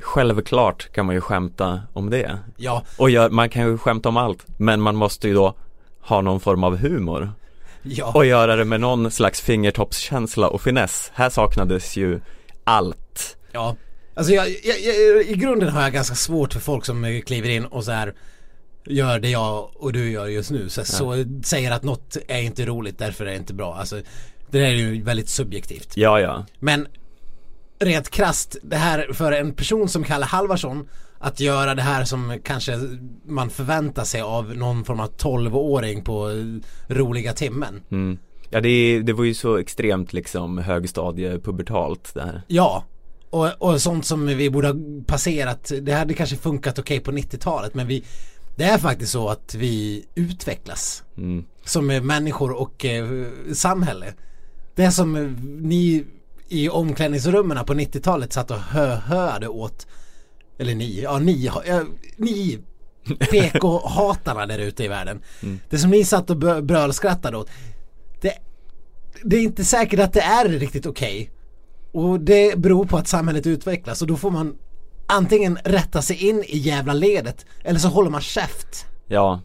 självklart 0.00 0.92
kan 0.92 1.06
man 1.06 1.14
ju 1.14 1.20
skämta 1.20 1.80
om 1.92 2.10
det. 2.10 2.38
Ja, 2.56 2.82
Och 2.96 3.10
gör, 3.10 3.30
man 3.30 3.48
kan 3.48 3.62
ju 3.62 3.78
skämta 3.78 4.08
om 4.08 4.16
allt, 4.16 4.44
men 4.56 4.80
man 4.80 4.96
måste 4.96 5.28
ju 5.28 5.34
då 5.34 5.54
ha 6.00 6.20
någon 6.20 6.40
form 6.40 6.64
av 6.64 6.76
humor. 6.76 7.32
ja. 7.82 8.12
Och 8.14 8.26
göra 8.26 8.56
det 8.56 8.64
med 8.64 8.80
någon 8.80 9.10
slags 9.10 9.40
fingertoppskänsla 9.40 10.48
och 10.48 10.62
finess. 10.62 11.10
Här 11.14 11.30
saknades 11.30 11.96
ju 11.96 12.20
allt. 12.64 13.36
Ja, 13.52 13.76
alltså 14.14 14.32
jag, 14.32 14.48
jag, 14.48 14.80
jag, 14.80 15.26
i 15.26 15.34
grunden 15.34 15.68
har 15.68 15.82
jag 15.82 15.92
ganska 15.92 16.14
svårt 16.14 16.52
för 16.52 16.60
folk 16.60 16.84
som 16.84 17.22
kliver 17.26 17.48
in 17.48 17.64
och 17.64 17.84
så 17.84 17.90
här 17.90 18.14
gör 18.88 19.18
det 19.18 19.28
jag 19.28 19.70
och 19.74 19.92
du 19.92 20.10
gör 20.10 20.26
just 20.26 20.50
nu. 20.50 20.68
Så, 20.68 20.84
så 20.84 21.24
säger 21.44 21.70
att 21.70 21.82
något 21.82 22.16
är 22.28 22.40
inte 22.40 22.66
roligt 22.66 22.98
därför 22.98 23.26
är 23.26 23.30
det 23.30 23.36
inte 23.36 23.54
bra. 23.54 23.74
Alltså 23.74 23.96
det 24.50 24.58
där 24.58 24.66
är 24.66 24.72
ju 24.72 25.02
väldigt 25.02 25.28
subjektivt. 25.28 25.92
Ja, 25.96 26.20
ja. 26.20 26.44
Men 26.58 26.86
rent 27.78 28.10
krasst, 28.10 28.56
det 28.62 28.76
här 28.76 29.12
för 29.12 29.32
en 29.32 29.52
person 29.52 29.88
som 29.88 30.04
Kalle 30.04 30.24
Halvarsson 30.24 30.88
att 31.18 31.40
göra 31.40 31.74
det 31.74 31.82
här 31.82 32.04
som 32.04 32.38
kanske 32.44 32.80
man 33.26 33.50
förväntar 33.50 34.04
sig 34.04 34.20
av 34.20 34.56
någon 34.56 34.84
form 34.84 35.00
av 35.00 35.16
12-åring 35.16 36.02
på 36.02 36.30
eh, 36.30 36.94
roliga 36.94 37.32
timmen. 37.32 37.82
Mm. 37.90 38.18
Ja, 38.50 38.60
det, 38.60 39.02
det 39.02 39.12
var 39.12 39.24
ju 39.24 39.34
så 39.34 39.56
extremt 39.56 40.12
liksom 40.12 40.58
högstadiepubertalt 40.58 42.14
det 42.14 42.22
här. 42.22 42.42
Ja, 42.46 42.84
och, 43.30 43.48
och 43.58 43.82
sånt 43.82 44.06
som 44.06 44.26
vi 44.26 44.50
borde 44.50 44.68
ha 44.68 44.74
passerat. 45.06 45.72
Det 45.80 45.92
hade 45.92 46.14
kanske 46.14 46.36
funkat 46.36 46.78
okej 46.78 47.00
på 47.00 47.12
90-talet 47.12 47.74
men 47.74 47.86
vi 47.86 48.04
Det 48.56 48.64
är 48.64 48.78
faktiskt 48.78 49.12
så 49.12 49.28
att 49.28 49.54
vi 49.54 50.06
utvecklas 50.14 51.02
Mm. 51.16 51.44
som 51.64 51.86
människor 51.86 52.52
och 52.52 52.84
eh, 52.84 53.26
samhälle. 53.52 54.14
Det 54.74 54.90
som 54.90 55.16
eh, 55.16 55.22
ni 55.60 56.04
i 56.48 56.68
omklädningsrummen 56.68 57.64
på 57.64 57.74
90-talet 57.74 58.32
satt 58.32 58.50
och 58.50 58.60
hö-höade 58.60 59.48
åt 59.48 59.86
eller 60.58 60.74
ni, 60.74 61.00
ja 61.02 61.18
ni, 61.18 61.50
ja, 61.66 61.82
ni 62.16 62.58
PK-hatarna 63.18 64.46
där 64.46 64.58
ute 64.58 64.84
i 64.84 64.88
världen. 64.88 65.22
Mm. 65.42 65.60
Det 65.70 65.78
som 65.78 65.90
ni 65.90 66.04
satt 66.04 66.30
och 66.30 66.36
brölskrattade 66.64 67.36
åt. 67.36 67.50
Det, 68.20 68.32
det 69.22 69.36
är 69.36 69.42
inte 69.42 69.64
säkert 69.64 70.00
att 70.00 70.12
det 70.12 70.20
är 70.20 70.48
riktigt 70.48 70.86
okej. 70.86 71.30
Okay. 71.92 72.02
Och 72.02 72.20
det 72.20 72.58
beror 72.58 72.84
på 72.84 72.96
att 72.96 73.08
samhället 73.08 73.46
utvecklas 73.46 74.02
och 74.02 74.08
då 74.08 74.16
får 74.16 74.30
man 74.30 74.56
antingen 75.06 75.58
rätta 75.64 76.02
sig 76.02 76.28
in 76.28 76.44
i 76.46 76.58
jävla 76.58 76.92
ledet 76.92 77.46
eller 77.64 77.78
så 77.78 77.88
håller 77.88 78.10
man 78.10 78.20
käft. 78.20 78.86
Ja. 79.06 79.40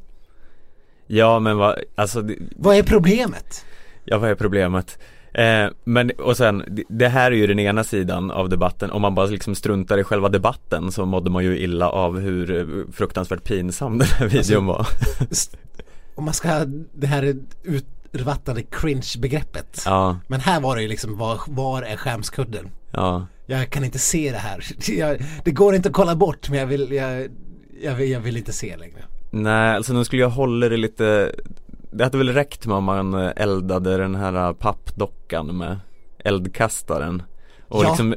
Ja 1.08 1.40
men 1.40 1.58
vad, 1.58 1.80
alltså 1.96 2.22
det... 2.22 2.36
Vad 2.56 2.76
är 2.76 2.84
problemet? 2.84 3.66
Ja 4.06 4.18
vad 4.18 4.30
är 4.30 4.36
problemet? 4.36 5.00
Eh, 5.34 5.70
men 5.84 6.10
och 6.10 6.38
sen, 6.38 6.84
det 6.90 7.08
här 7.08 7.32
är 7.32 7.36
ju 7.36 7.48
den 7.48 7.60
ena 7.60 7.84
sidan 7.84 8.32
av 8.32 8.50
debatten. 8.50 8.92
Om 8.92 9.02
man 9.02 9.16
bara 9.16 9.26
liksom 9.26 9.56
struntar 9.56 9.98
i 9.98 10.04
själva 10.04 10.30
debatten 10.30 10.92
så 10.92 11.06
mådde 11.06 11.30
man 11.30 11.44
ju 11.44 11.60
illa 11.60 11.90
av 11.90 12.20
hur 12.20 12.86
fruktansvärt 12.92 13.44
pinsam 13.44 13.98
den 13.98 14.08
här 14.08 14.28
videon 14.28 14.70
alltså, 14.70 15.52
var. 15.58 15.60
om 16.16 16.26
man 16.26 16.34
ska, 16.34 16.66
det 16.94 17.08
här 17.08 17.36
urvattnade 18.12 18.62
cringe-begreppet. 18.62 19.84
Ja. 19.86 20.20
Men 20.28 20.40
här 20.40 20.62
var 20.62 20.76
det 20.76 20.82
ju 20.82 20.88
liksom, 20.88 21.18
var, 21.18 21.40
var 21.48 21.82
är 21.82 21.98
skämskudden? 21.98 22.70
Ja. 22.92 23.28
Jag 23.46 23.70
kan 23.70 23.84
inte 23.84 24.00
se 24.00 24.32
det 24.32 24.38
här. 24.38 24.66
Jag, 24.88 25.26
det 25.44 25.52
går 25.52 25.76
inte 25.76 25.90
att 25.90 25.96
kolla 25.96 26.16
bort 26.16 26.50
men 26.50 26.60
jag 26.60 26.66
vill, 26.66 26.92
jag, 26.92 27.28
jag, 27.82 27.96
vill, 27.96 28.10
jag 28.12 28.20
vill 28.20 28.38
inte 28.38 28.54
se 28.54 28.78
längre. 28.78 29.04
Nej, 29.32 29.76
alltså 29.76 29.94
nu 29.94 30.04
skulle 30.04 30.22
jag 30.22 30.30
hålla 30.30 30.70
det 30.70 30.78
lite 30.78 31.32
det 31.92 32.04
hade 32.04 32.18
väl 32.18 32.34
räckt 32.34 32.66
med 32.66 32.78
om 32.78 32.84
man 32.84 33.14
eldade 33.14 33.98
den 33.98 34.16
här 34.16 34.54
pappdockan 34.54 35.58
med 35.58 35.80
eldkastaren. 36.24 37.24
Och 37.68 37.84
ja. 37.84 37.90
liksom 37.90 38.16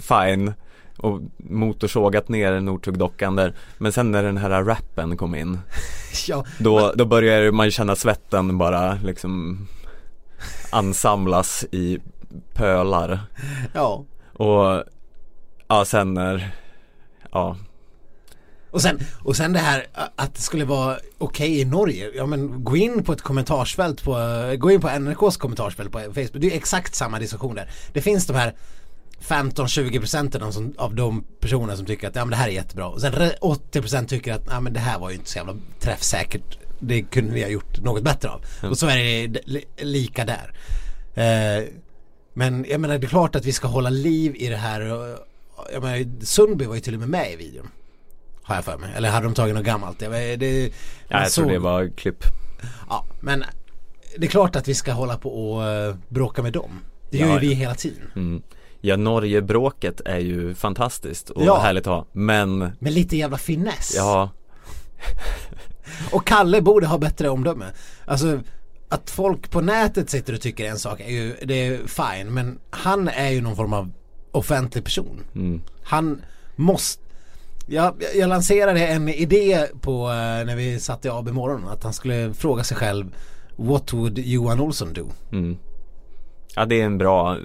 fine. 0.00 0.52
Och 0.96 1.20
motorsågat 1.36 2.28
ner 2.28 2.60
Northug-dockan 2.60 3.36
där. 3.36 3.54
Men 3.78 3.92
sen 3.92 4.10
när 4.10 4.22
den 4.22 4.36
här 4.36 4.64
rappen 4.64 5.16
kom 5.16 5.34
in 5.34 5.58
ja, 6.28 6.44
då, 6.58 6.80
men... 6.80 6.96
då 6.96 7.04
börjar 7.04 7.52
man 7.52 7.70
känna 7.70 7.96
svetten 7.96 8.58
bara 8.58 8.94
liksom 8.94 9.66
ansamlas 10.72 11.64
i 11.72 11.98
pölar. 12.54 13.20
Ja. 13.72 14.04
Och 14.32 14.84
ja 15.68 15.84
sen 15.84 16.14
när 16.14 16.54
ja 17.32 17.56
och 18.70 18.82
sen, 18.82 18.98
och 19.24 19.36
sen 19.36 19.52
det 19.52 19.58
här 19.58 19.86
att 20.16 20.34
det 20.34 20.40
skulle 20.40 20.64
vara 20.64 20.96
okej 21.18 21.48
okay 21.50 21.60
i 21.60 21.64
Norge. 21.64 22.10
Ja 22.14 22.26
men 22.26 22.64
gå 22.64 22.76
in 22.76 23.04
på 23.04 23.12
ett 23.12 23.22
kommentarsfält 23.22 24.02
på, 24.02 24.12
gå 24.58 24.70
in 24.70 24.80
på 24.80 24.88
NRKs 24.88 25.36
kommentarsfält 25.36 25.92
på 25.92 25.98
Facebook. 25.98 26.30
Det 26.32 26.46
är 26.52 26.56
exakt 26.56 26.94
samma 26.94 27.18
diskussion 27.18 27.54
där. 27.54 27.70
Det 27.92 28.02
finns 28.02 28.26
de 28.26 28.36
här 28.36 28.54
15-20 29.20 29.98
procenten 29.98 30.42
av, 30.42 30.74
av 30.78 30.94
de 30.94 31.24
personer 31.40 31.76
som 31.76 31.86
tycker 31.86 32.08
att 32.08 32.16
ja 32.16 32.24
men 32.24 32.30
det 32.30 32.36
här 32.36 32.48
är 32.48 32.52
jättebra. 32.52 32.86
Och 32.86 33.00
sen 33.00 33.30
80 33.40 33.80
procent 33.80 34.08
tycker 34.08 34.32
att 34.32 34.46
ja 34.50 34.60
men 34.60 34.72
det 34.72 34.80
här 34.80 34.98
var 34.98 35.10
ju 35.10 35.16
inte 35.16 35.30
så 35.30 35.38
jävla 35.38 35.56
träffsäkert. 35.80 36.58
Det 36.78 37.02
kunde 37.02 37.32
vi 37.32 37.42
ha 37.42 37.48
gjort 37.48 37.80
något 37.80 38.02
bättre 38.02 38.28
av. 38.28 38.44
Mm. 38.60 38.70
Och 38.70 38.78
så 38.78 38.86
är 38.86 39.28
det 39.28 39.40
lika 39.76 40.24
där. 40.24 40.52
Eh, 41.14 41.64
men 42.34 42.66
jag 42.68 42.80
menar 42.80 42.98
det 42.98 43.06
är 43.06 43.08
klart 43.08 43.36
att 43.36 43.44
vi 43.44 43.52
ska 43.52 43.68
hålla 43.68 43.90
liv 43.90 44.36
i 44.36 44.48
det 44.48 44.56
här. 44.56 44.80
Jag 45.72 45.82
menar 45.82 46.24
Sundby 46.24 46.64
var 46.64 46.74
ju 46.74 46.80
till 46.80 46.94
och 46.94 47.00
med 47.00 47.08
med 47.08 47.32
i 47.32 47.36
videon. 47.36 47.68
Har 48.42 48.54
jag 48.54 48.64
för 48.64 48.78
mig. 48.78 48.90
Eller 48.96 49.10
hade 49.10 49.26
de 49.26 49.34
tagit 49.34 49.54
något 49.54 49.64
gammalt? 49.64 49.98
Det, 49.98 50.36
det, 50.36 50.62
ja, 50.62 50.70
jag 51.08 51.30
såg... 51.30 51.44
tror 51.44 51.52
det 51.52 51.58
var 51.58 51.88
klipp. 51.96 52.24
Ja, 52.88 53.04
men 53.20 53.44
det 54.16 54.26
är 54.26 54.30
klart 54.30 54.56
att 54.56 54.68
vi 54.68 54.74
ska 54.74 54.92
hålla 54.92 55.16
på 55.16 55.52
och 55.52 55.88
uh, 55.88 55.94
bråka 56.08 56.42
med 56.42 56.52
dem. 56.52 56.80
Det 57.10 57.18
gör 57.18 57.26
ja, 57.28 57.34
ju 57.34 57.48
vi 57.48 57.54
hela 57.54 57.74
tiden. 57.74 58.10
Mm. 58.16 58.42
Ja, 58.80 58.96
Norge-bråket 58.96 60.00
är 60.04 60.18
ju 60.18 60.54
fantastiskt 60.54 61.30
och 61.30 61.44
ja. 61.44 61.58
härligt 61.58 61.86
att 61.86 61.92
ha, 61.92 62.06
men 62.12 62.58
Med 62.78 62.92
lite 62.92 63.16
jävla 63.16 63.38
finess. 63.38 63.92
Ja. 63.96 64.30
och 66.12 66.26
Kalle 66.26 66.62
borde 66.62 66.86
ha 66.86 66.98
bättre 66.98 67.28
omdöme. 67.28 67.66
Alltså 68.04 68.40
att 68.88 69.10
folk 69.10 69.50
på 69.50 69.60
nätet 69.60 70.10
sitter 70.10 70.32
och 70.32 70.40
tycker 70.40 70.64
en 70.70 70.78
sak 70.78 71.00
är 71.00 71.10
ju, 71.10 71.36
det 71.42 71.66
är 71.66 71.78
fine, 71.86 72.34
men 72.34 72.58
han 72.70 73.08
är 73.08 73.30
ju 73.30 73.40
någon 73.40 73.56
form 73.56 73.72
av 73.72 73.92
offentlig 74.32 74.84
person. 74.84 75.24
Mm. 75.34 75.62
Han 75.82 76.22
måste 76.56 76.99
jag, 77.70 78.02
jag 78.14 78.28
lanserade 78.28 78.86
en 78.86 79.08
idé 79.08 79.66
på 79.80 80.08
uh, 80.08 80.14
när 80.46 80.56
vi 80.56 80.80
satt 80.80 81.04
i 81.04 81.08
AB 81.08 81.28
morgon 81.28 81.68
att 81.68 81.84
han 81.84 81.92
skulle 81.92 82.34
fråga 82.34 82.64
sig 82.64 82.76
själv 82.76 83.14
What 83.56 83.92
would 83.92 84.18
Johan 84.18 84.60
Olsson 84.60 84.92
do? 84.92 85.06
Mm. 85.32 85.56
Ja 86.54 86.64
det 86.64 86.80
är 86.80 86.84
en 86.84 86.98
bra 86.98 87.36
eh, 87.36 87.40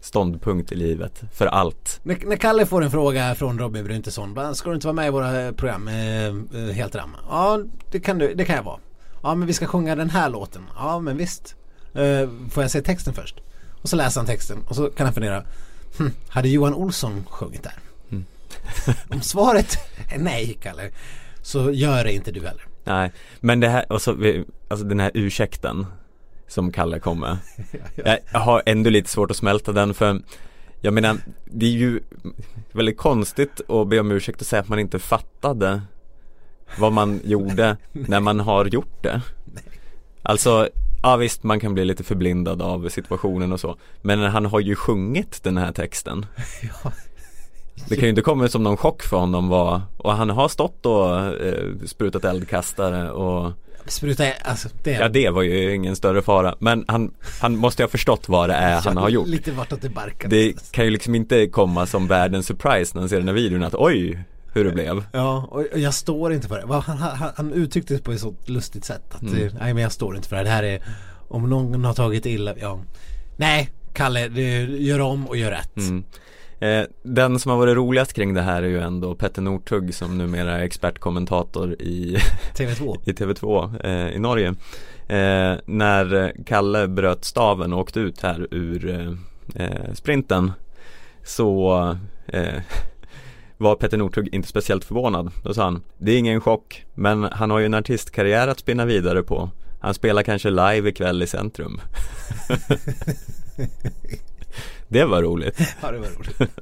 ståndpunkt 0.00 0.72
i 0.72 0.74
livet 0.74 1.22
för 1.32 1.46
allt. 1.46 2.00
När, 2.02 2.18
när 2.26 2.36
Kalle 2.36 2.66
får 2.66 2.82
en 2.82 2.90
fråga 2.90 3.34
från 3.34 3.58
Robin 3.58 3.84
Bryntesson, 3.84 4.54
ska 4.54 4.68
du 4.68 4.74
inte 4.74 4.86
vara 4.86 4.94
med 4.94 5.06
i 5.06 5.10
våra 5.10 5.52
program 5.52 5.88
eh, 5.88 6.26
eh, 6.26 6.74
Helt 6.74 6.94
Ramma? 6.94 7.18
Ja 7.28 7.60
det 7.90 8.00
kan, 8.00 8.18
du, 8.18 8.34
det 8.34 8.44
kan 8.44 8.56
jag 8.56 8.62
vara. 8.62 8.78
Ja 9.22 9.34
men 9.34 9.46
vi 9.46 9.52
ska 9.52 9.66
sjunga 9.66 9.96
den 9.96 10.10
här 10.10 10.30
låten. 10.30 10.62
Ja 10.76 11.00
men 11.00 11.16
visst. 11.16 11.54
Eh, 11.94 12.28
får 12.50 12.62
jag 12.62 12.70
se 12.70 12.82
texten 12.82 13.14
först? 13.14 13.40
Och 13.82 13.88
så 13.88 13.96
läser 13.96 14.20
han 14.20 14.26
texten 14.26 14.58
och 14.68 14.76
så 14.76 14.86
kan 14.86 15.06
han 15.06 15.14
fundera. 15.14 15.42
Hm, 15.98 16.10
hade 16.28 16.48
Johan 16.48 16.74
Olsson 16.74 17.24
sjungit 17.30 17.62
där? 17.62 17.74
Om 19.08 19.20
svaret 19.20 19.78
är 20.08 20.18
nej, 20.18 20.58
Kalle, 20.62 20.90
så 21.42 21.70
gör 21.72 22.04
det 22.04 22.12
inte 22.12 22.32
du 22.32 22.40
heller. 22.40 22.62
Nej, 22.84 23.12
men 23.40 23.60
det 23.60 23.68
här, 23.68 23.92
och 23.92 24.02
så, 24.02 24.42
alltså 24.68 24.86
den 24.86 25.00
här 25.00 25.10
ursäkten 25.14 25.86
som 26.48 26.72
Kalle 26.72 27.00
kom 27.00 27.20
med. 27.20 27.38
Jag 28.32 28.40
har 28.40 28.62
ändå 28.66 28.90
lite 28.90 29.10
svårt 29.10 29.30
att 29.30 29.36
smälta 29.36 29.72
den 29.72 29.94
för 29.94 30.20
jag 30.80 30.94
menar, 30.94 31.16
det 31.44 31.66
är 31.66 31.70
ju 31.70 32.00
väldigt 32.72 32.96
konstigt 32.96 33.70
att 33.70 33.88
be 33.88 34.00
om 34.00 34.10
ursäkt 34.10 34.40
och 34.40 34.46
säga 34.46 34.60
att 34.60 34.68
man 34.68 34.78
inte 34.78 34.98
fattade 34.98 35.82
vad 36.78 36.92
man 36.92 37.20
gjorde 37.24 37.76
när 37.92 38.20
man 38.20 38.40
har 38.40 38.64
gjort 38.64 39.02
det. 39.02 39.22
Alltså, 40.22 40.68
ja 41.02 41.16
visst 41.16 41.42
man 41.42 41.60
kan 41.60 41.74
bli 41.74 41.84
lite 41.84 42.04
förblindad 42.04 42.62
av 42.62 42.88
situationen 42.88 43.52
och 43.52 43.60
så 43.60 43.76
Men 44.02 44.18
han 44.20 44.46
har 44.46 44.60
ju 44.60 44.74
sjungit 44.74 45.42
den 45.42 45.56
här 45.56 45.72
texten 45.72 46.26
Det 47.88 47.94
kan 47.94 48.04
ju 48.04 48.08
inte 48.08 48.22
komma 48.22 48.48
som 48.48 48.62
någon 48.62 48.76
chock 48.76 49.02
för 49.02 49.16
honom 49.16 49.48
vad, 49.48 49.80
och 49.96 50.12
han 50.12 50.30
har 50.30 50.48
stått 50.48 50.86
och 50.86 51.18
eh, 51.18 51.72
sprutat 51.86 52.24
eldkastare 52.24 53.10
och 53.10 53.52
Spruta, 53.88 54.24
alltså 54.44 54.68
det 54.82 54.90
Ja 54.90 55.08
det 55.08 55.30
var 55.30 55.42
ju 55.42 55.74
ingen 55.74 55.96
större 55.96 56.22
fara. 56.22 56.54
Men 56.58 56.84
han, 56.88 57.14
han 57.40 57.56
måste 57.56 57.82
ju 57.82 57.84
ha 57.84 57.90
förstått 57.90 58.28
vad 58.28 58.48
det 58.48 58.54
är 58.54 58.80
han 58.80 58.96
har 58.96 59.08
gjort. 59.08 59.28
Lite 59.28 59.52
vartåt 59.52 59.82
det 59.82 59.88
barkar. 59.88 60.28
Det 60.28 60.72
kan 60.72 60.84
ju 60.84 60.90
liksom 60.90 61.14
inte 61.14 61.46
komma 61.46 61.86
som 61.86 62.06
världens 62.06 62.46
surprise 62.46 62.94
när 62.94 63.00
han 63.00 63.08
ser 63.08 63.18
den 63.18 63.28
här 63.28 63.34
videon 63.34 63.62
att 63.62 63.74
oj 63.74 64.24
hur 64.52 64.64
det 64.64 64.70
blev. 64.70 65.04
Ja, 65.12 65.48
och 65.50 65.78
jag 65.78 65.94
står 65.94 66.32
inte 66.32 66.48
för 66.48 66.56
det. 66.56 66.74
Han, 66.74 66.98
han, 66.98 67.30
han 67.36 67.52
uttryckte 67.52 67.94
det 67.94 68.02
på 68.02 68.12
ett 68.12 68.20
så 68.20 68.34
lustigt 68.46 68.84
sätt 68.84 69.14
att 69.14 69.22
mm. 69.22 69.50
nej 69.60 69.74
men 69.74 69.82
jag 69.82 69.92
står 69.92 70.16
inte 70.16 70.28
för 70.28 70.36
det. 70.36 70.42
Det 70.42 70.50
här 70.50 70.62
är 70.62 70.82
Om 71.28 71.50
någon 71.50 71.84
har 71.84 71.94
tagit 71.94 72.26
illa, 72.26 72.54
ja. 72.60 72.80
Nej 73.36 73.70
Kalle, 73.92 74.26
gör 74.78 75.00
om 75.00 75.26
och 75.26 75.36
gör 75.36 75.50
rätt. 75.50 75.76
Mm. 75.76 76.04
Eh, 76.60 76.84
den 77.02 77.38
som 77.38 77.50
har 77.50 77.58
varit 77.58 77.76
roligast 77.76 78.12
kring 78.12 78.34
det 78.34 78.42
här 78.42 78.62
är 78.62 78.66
ju 78.66 78.80
ändå 78.80 79.14
Petter 79.14 79.42
Northug 79.42 79.94
som 79.94 80.18
numera 80.18 80.58
är 80.58 80.62
expertkommentator 80.62 81.72
i 81.72 82.16
TV2 82.54 82.96
i, 83.04 83.12
TV2 83.12 83.74
eh, 83.86 84.16
i 84.16 84.18
Norge. 84.18 84.48
Eh, 85.08 85.54
när 85.66 86.32
Kalle 86.46 86.88
bröt 86.88 87.24
staven 87.24 87.72
och 87.72 87.80
åkte 87.80 88.00
ut 88.00 88.22
här 88.22 88.48
ur 88.50 88.90
eh, 88.90 89.12
eh, 89.64 89.92
sprinten 89.94 90.52
så 91.24 91.96
eh, 92.26 92.62
var 93.56 93.74
Petter 93.74 93.96
Northug 93.96 94.34
inte 94.34 94.48
speciellt 94.48 94.84
förvånad. 94.84 95.30
Då 95.42 95.54
sa 95.54 95.64
han, 95.64 95.82
det 95.98 96.12
är 96.12 96.18
ingen 96.18 96.40
chock, 96.40 96.84
men 96.94 97.24
han 97.24 97.50
har 97.50 97.58
ju 97.58 97.66
en 97.66 97.74
artistkarriär 97.74 98.48
att 98.48 98.58
spinna 98.58 98.84
vidare 98.84 99.22
på. 99.22 99.50
Han 99.80 99.94
spelar 99.94 100.22
kanske 100.22 100.50
live 100.50 100.88
ikväll 100.88 101.22
i 101.22 101.26
centrum. 101.26 101.80
Det 104.88 105.04
var 105.04 105.22
roligt. 105.22 105.60
ja, 105.82 105.90
det 105.90 105.98
var 105.98 106.08
roligt. 106.08 106.52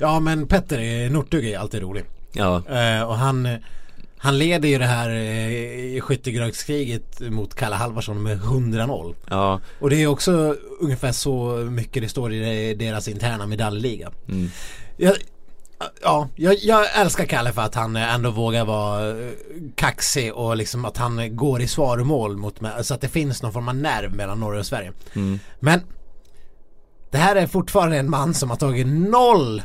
ja, 0.00 0.20
men 0.20 0.46
Petter 0.46 1.10
Northug 1.10 1.44
är 1.44 1.58
alltid 1.58 1.82
rolig. 1.82 2.04
Ja. 2.32 2.62
Eh, 2.68 3.02
och 3.02 3.16
han, 3.16 3.48
han 4.18 4.38
leder 4.38 4.68
ju 4.68 4.78
det 4.78 4.86
här 4.86 5.10
eh, 5.10 6.00
skyttegravskriget 6.00 7.20
mot 7.20 7.54
Kalle 7.54 7.76
Halvarsson 7.76 8.22
med 8.22 8.40
100-0. 8.40 9.14
Ja. 9.30 9.60
Och 9.80 9.90
det 9.90 10.02
är 10.02 10.06
också 10.06 10.56
ungefär 10.80 11.12
så 11.12 11.56
mycket 11.70 12.02
det 12.02 12.08
står 12.08 12.32
i 12.32 12.74
deras 12.74 13.08
interna 13.08 13.46
medaljliga. 13.46 14.10
Mm. 14.28 14.50
Jag, 14.96 15.16
Ja, 16.02 16.28
jag, 16.34 16.56
jag, 16.62 17.00
älskar 17.00 17.24
Kalle 17.24 17.52
för 17.52 17.62
att 17.62 17.74
han 17.74 17.96
ändå 17.96 18.30
vågar 18.30 18.64
vara 18.64 19.10
eh, 19.10 19.30
kaxig 19.74 20.34
och 20.34 20.56
liksom 20.56 20.84
att 20.84 20.96
han 20.96 21.36
går 21.36 21.62
i 21.62 21.68
svaromål 21.68 22.36
mot 22.36 22.60
mig. 22.60 22.84
Så 22.84 22.94
att 22.94 23.00
det 23.00 23.08
finns 23.08 23.42
någon 23.42 23.52
form 23.52 23.68
av 23.68 23.76
nerv 23.76 24.14
mellan 24.14 24.40
Norge 24.40 24.60
och 24.60 24.66
Sverige. 24.66 24.92
Mm. 25.14 25.38
Men 25.60 25.80
det 27.14 27.18
här 27.18 27.36
är 27.36 27.46
fortfarande 27.46 27.96
en 27.96 28.10
man 28.10 28.34
som 28.34 28.50
har 28.50 28.56
tagit 28.56 28.86
noll 28.86 29.62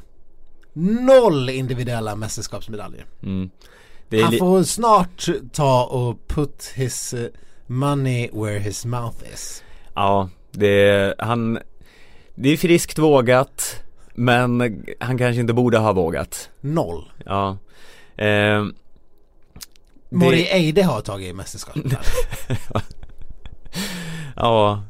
Noll 0.73 1.49
individuella 1.49 2.15
mästerskapsmedaljer. 2.15 3.05
Mm. 3.23 3.49
Han 4.23 4.38
får 4.38 4.63
snart 4.63 5.27
ta 5.53 5.85
och 5.85 6.27
put 6.27 6.71
his 6.75 7.13
eh, 7.13 7.27
money 7.67 8.29
where 8.33 8.59
his 8.59 8.85
mouth 8.85 9.33
is. 9.33 9.63
Ja, 9.93 10.29
det 10.51 10.67
är, 10.67 11.15
han 11.19 11.59
Det 12.35 12.49
är 12.49 12.57
friskt 12.57 12.97
vågat 12.97 13.83
Men 14.13 14.83
han 14.99 15.17
kanske 15.17 15.41
inte 15.41 15.53
borde 15.53 15.77
ha 15.77 15.93
vågat 15.93 16.49
Noll. 16.62 17.12
Ja 17.25 17.57
eh, 18.17 18.65
Mori 20.09 20.47
Eide 20.51 20.83
har 20.83 21.01
tagit 21.01 21.35
mästerskapet. 21.35 21.83
Ja 24.35 24.83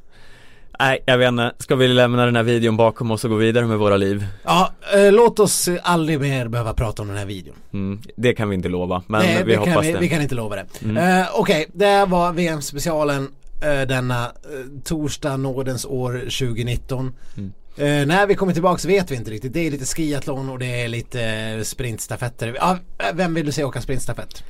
Nej 0.80 1.04
jag 1.06 1.18
vet 1.18 1.28
inte, 1.28 1.52
ska 1.60 1.76
vi 1.76 1.88
lämna 1.88 2.26
den 2.26 2.36
här 2.36 2.44
videon 2.44 2.78
bakom 2.78 3.12
oss 3.12 3.24
och 3.24 3.30
gå 3.30 3.36
vidare 3.36 3.66
med 3.66 3.78
våra 3.78 3.98
liv? 3.98 4.28
ja, 4.44 4.72
eh, 4.96 5.12
låt 5.12 5.40
oss 5.40 5.70
aldrig 5.84 6.20
mer 6.20 6.48
behöva 6.48 6.74
prata 6.74 7.02
om 7.02 7.08
den 7.08 7.18
här 7.18 7.26
videon. 7.26 7.56
Mm, 7.74 8.02
det 8.16 8.34
kan 8.34 8.50
vi 8.50 8.56
inte 8.56 8.70
lova, 8.70 9.04
men 9.08 9.22
Nej, 9.22 9.44
vi 9.44 9.52
det 9.52 9.58
hoppas 9.58 9.74
kan 9.74 9.82
vi, 9.84 9.92
det 9.92 10.00
vi 10.00 10.10
kan 10.10 10.22
inte 10.22 10.36
lova 10.36 10.56
det. 10.56 10.66
Mm. 10.84 11.22
Eh, 11.22 11.28
Okej, 11.34 11.66
det 11.74 12.06
var 12.06 12.34
VM-specialen 12.34 13.30
eh, 13.64 13.88
denna 13.88 14.24
eh, 14.26 14.82
torsdag 14.84 15.38
nådens 15.38 15.86
år 15.86 16.20
2019. 16.20 17.14
Mm. 17.38 17.52
Eh, 17.78 18.08
när 18.08 18.28
vi 18.28 18.36
kommer 18.36 18.54
tillbaks 18.54 18.86
vet 18.86 19.12
vi 19.12 19.16
inte 19.16 19.32
riktigt. 19.32 19.54
Det 19.54 19.68
är 19.68 19.72
lite 19.72 19.86
skiathlon 19.86 20.50
och 20.50 20.60
det 20.60 20.82
är 20.82 20.88
lite 20.88 21.22
eh, 21.24 21.62
sprintstafetter. 21.64 22.56
Ja, 22.60 22.78
vem 23.14 23.34
vill 23.34 23.46
du 23.46 23.52
se 23.52 23.64
åka 23.64 23.82
sprintstafett? 23.82 24.44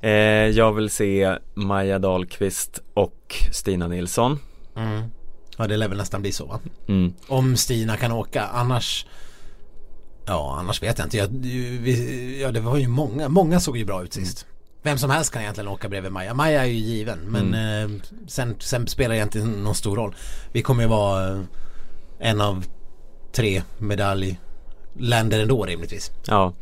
eh, 0.00 0.10
Jag 0.48 0.72
vill 0.72 0.90
se 0.90 1.36
Maja 1.54 1.98
Dahlqvist 1.98 2.82
och 2.94 3.36
Stina 3.52 3.88
Nilsson 3.88 4.38
Ja 5.60 5.66
det 5.66 5.76
lär 5.76 5.88
väl 5.88 5.98
nästan 5.98 6.22
bli 6.22 6.32
så 6.32 6.46
va? 6.46 6.60
mm. 6.86 7.14
Om 7.28 7.56
Stina 7.56 7.96
kan 7.96 8.12
åka 8.12 8.46
annars 8.46 9.06
Ja 10.26 10.56
annars 10.58 10.82
vet 10.82 10.98
jag 10.98 11.06
inte. 11.06 11.16
Jag, 11.16 11.28
vi, 11.82 12.40
ja 12.42 12.52
det 12.52 12.60
var 12.60 12.76
ju 12.76 12.88
många, 12.88 13.28
många 13.28 13.60
såg 13.60 13.76
ju 13.76 13.84
bra 13.84 14.02
ut 14.02 14.12
sist. 14.12 14.46
Vem 14.82 14.98
som 14.98 15.10
helst 15.10 15.32
kan 15.32 15.42
egentligen 15.42 15.68
åka 15.68 15.88
bredvid 15.88 16.12
Maja. 16.12 16.34
Maja 16.34 16.62
är 16.62 16.66
ju 16.66 16.74
given 16.74 17.18
men 17.18 17.54
eh, 17.54 18.02
sen, 18.26 18.56
sen 18.58 18.86
spelar 18.86 19.10
det 19.10 19.16
egentligen 19.16 19.50
någon 19.50 19.74
stor 19.74 19.96
roll. 19.96 20.14
Vi 20.52 20.62
kommer 20.62 20.82
ju 20.82 20.88
vara 20.88 21.30
eh, 21.30 21.40
en 22.18 22.40
av 22.40 22.64
tre 23.32 23.62
medaljländer 23.78 25.40
ändå 25.40 25.64
rimligtvis. 25.66 26.10
Ja 26.26 26.54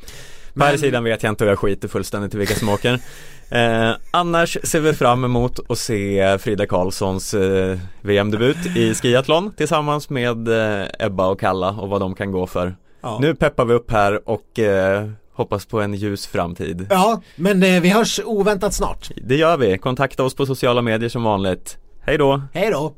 På 0.54 0.64
här 0.64 0.76
sidan 0.76 1.04
vet 1.04 1.22
jag 1.22 1.32
inte 1.32 1.44
och 1.44 1.50
jag 1.50 1.58
skiter 1.58 1.88
fullständigt 1.88 2.34
i 2.34 2.38
vilka 2.38 2.54
som 2.54 2.68
åker 2.68 3.00
eh, 3.50 3.90
Annars 4.10 4.58
ser 4.62 4.80
vi 4.80 4.92
fram 4.92 5.24
emot 5.24 5.70
att 5.70 5.78
se 5.78 6.38
Frida 6.38 6.66
Karlssons 6.66 7.34
eh, 7.34 7.78
VM-debut 8.00 8.76
i 8.76 8.94
skiathlon 8.94 9.52
tillsammans 9.56 10.10
med 10.10 10.48
eh, 10.48 10.86
Ebba 10.98 11.26
och 11.26 11.40
Kalla 11.40 11.70
och 11.70 11.88
vad 11.88 12.00
de 12.00 12.14
kan 12.14 12.32
gå 12.32 12.46
för 12.46 12.76
Ja. 13.00 13.18
Nu 13.20 13.34
peppar 13.34 13.64
vi 13.64 13.74
upp 13.74 13.90
här 13.90 14.28
och 14.28 14.58
eh, 14.58 15.08
hoppas 15.32 15.66
på 15.66 15.80
en 15.80 15.94
ljus 15.94 16.26
framtid 16.26 16.86
Ja 16.90 17.22
men 17.36 17.62
eh, 17.62 17.80
vi 17.80 17.88
hörs 17.88 18.20
oväntat 18.24 18.74
snart. 18.74 19.10
Det 19.16 19.36
gör 19.36 19.56
vi, 19.56 19.78
kontakta 19.78 20.24
oss 20.24 20.34
på 20.34 20.46
sociala 20.46 20.82
medier 20.82 21.08
som 21.08 21.22
vanligt 21.22 21.78
Hej 22.00 22.18
då! 22.18 22.42
Hej 22.52 22.70
då! 22.70 22.94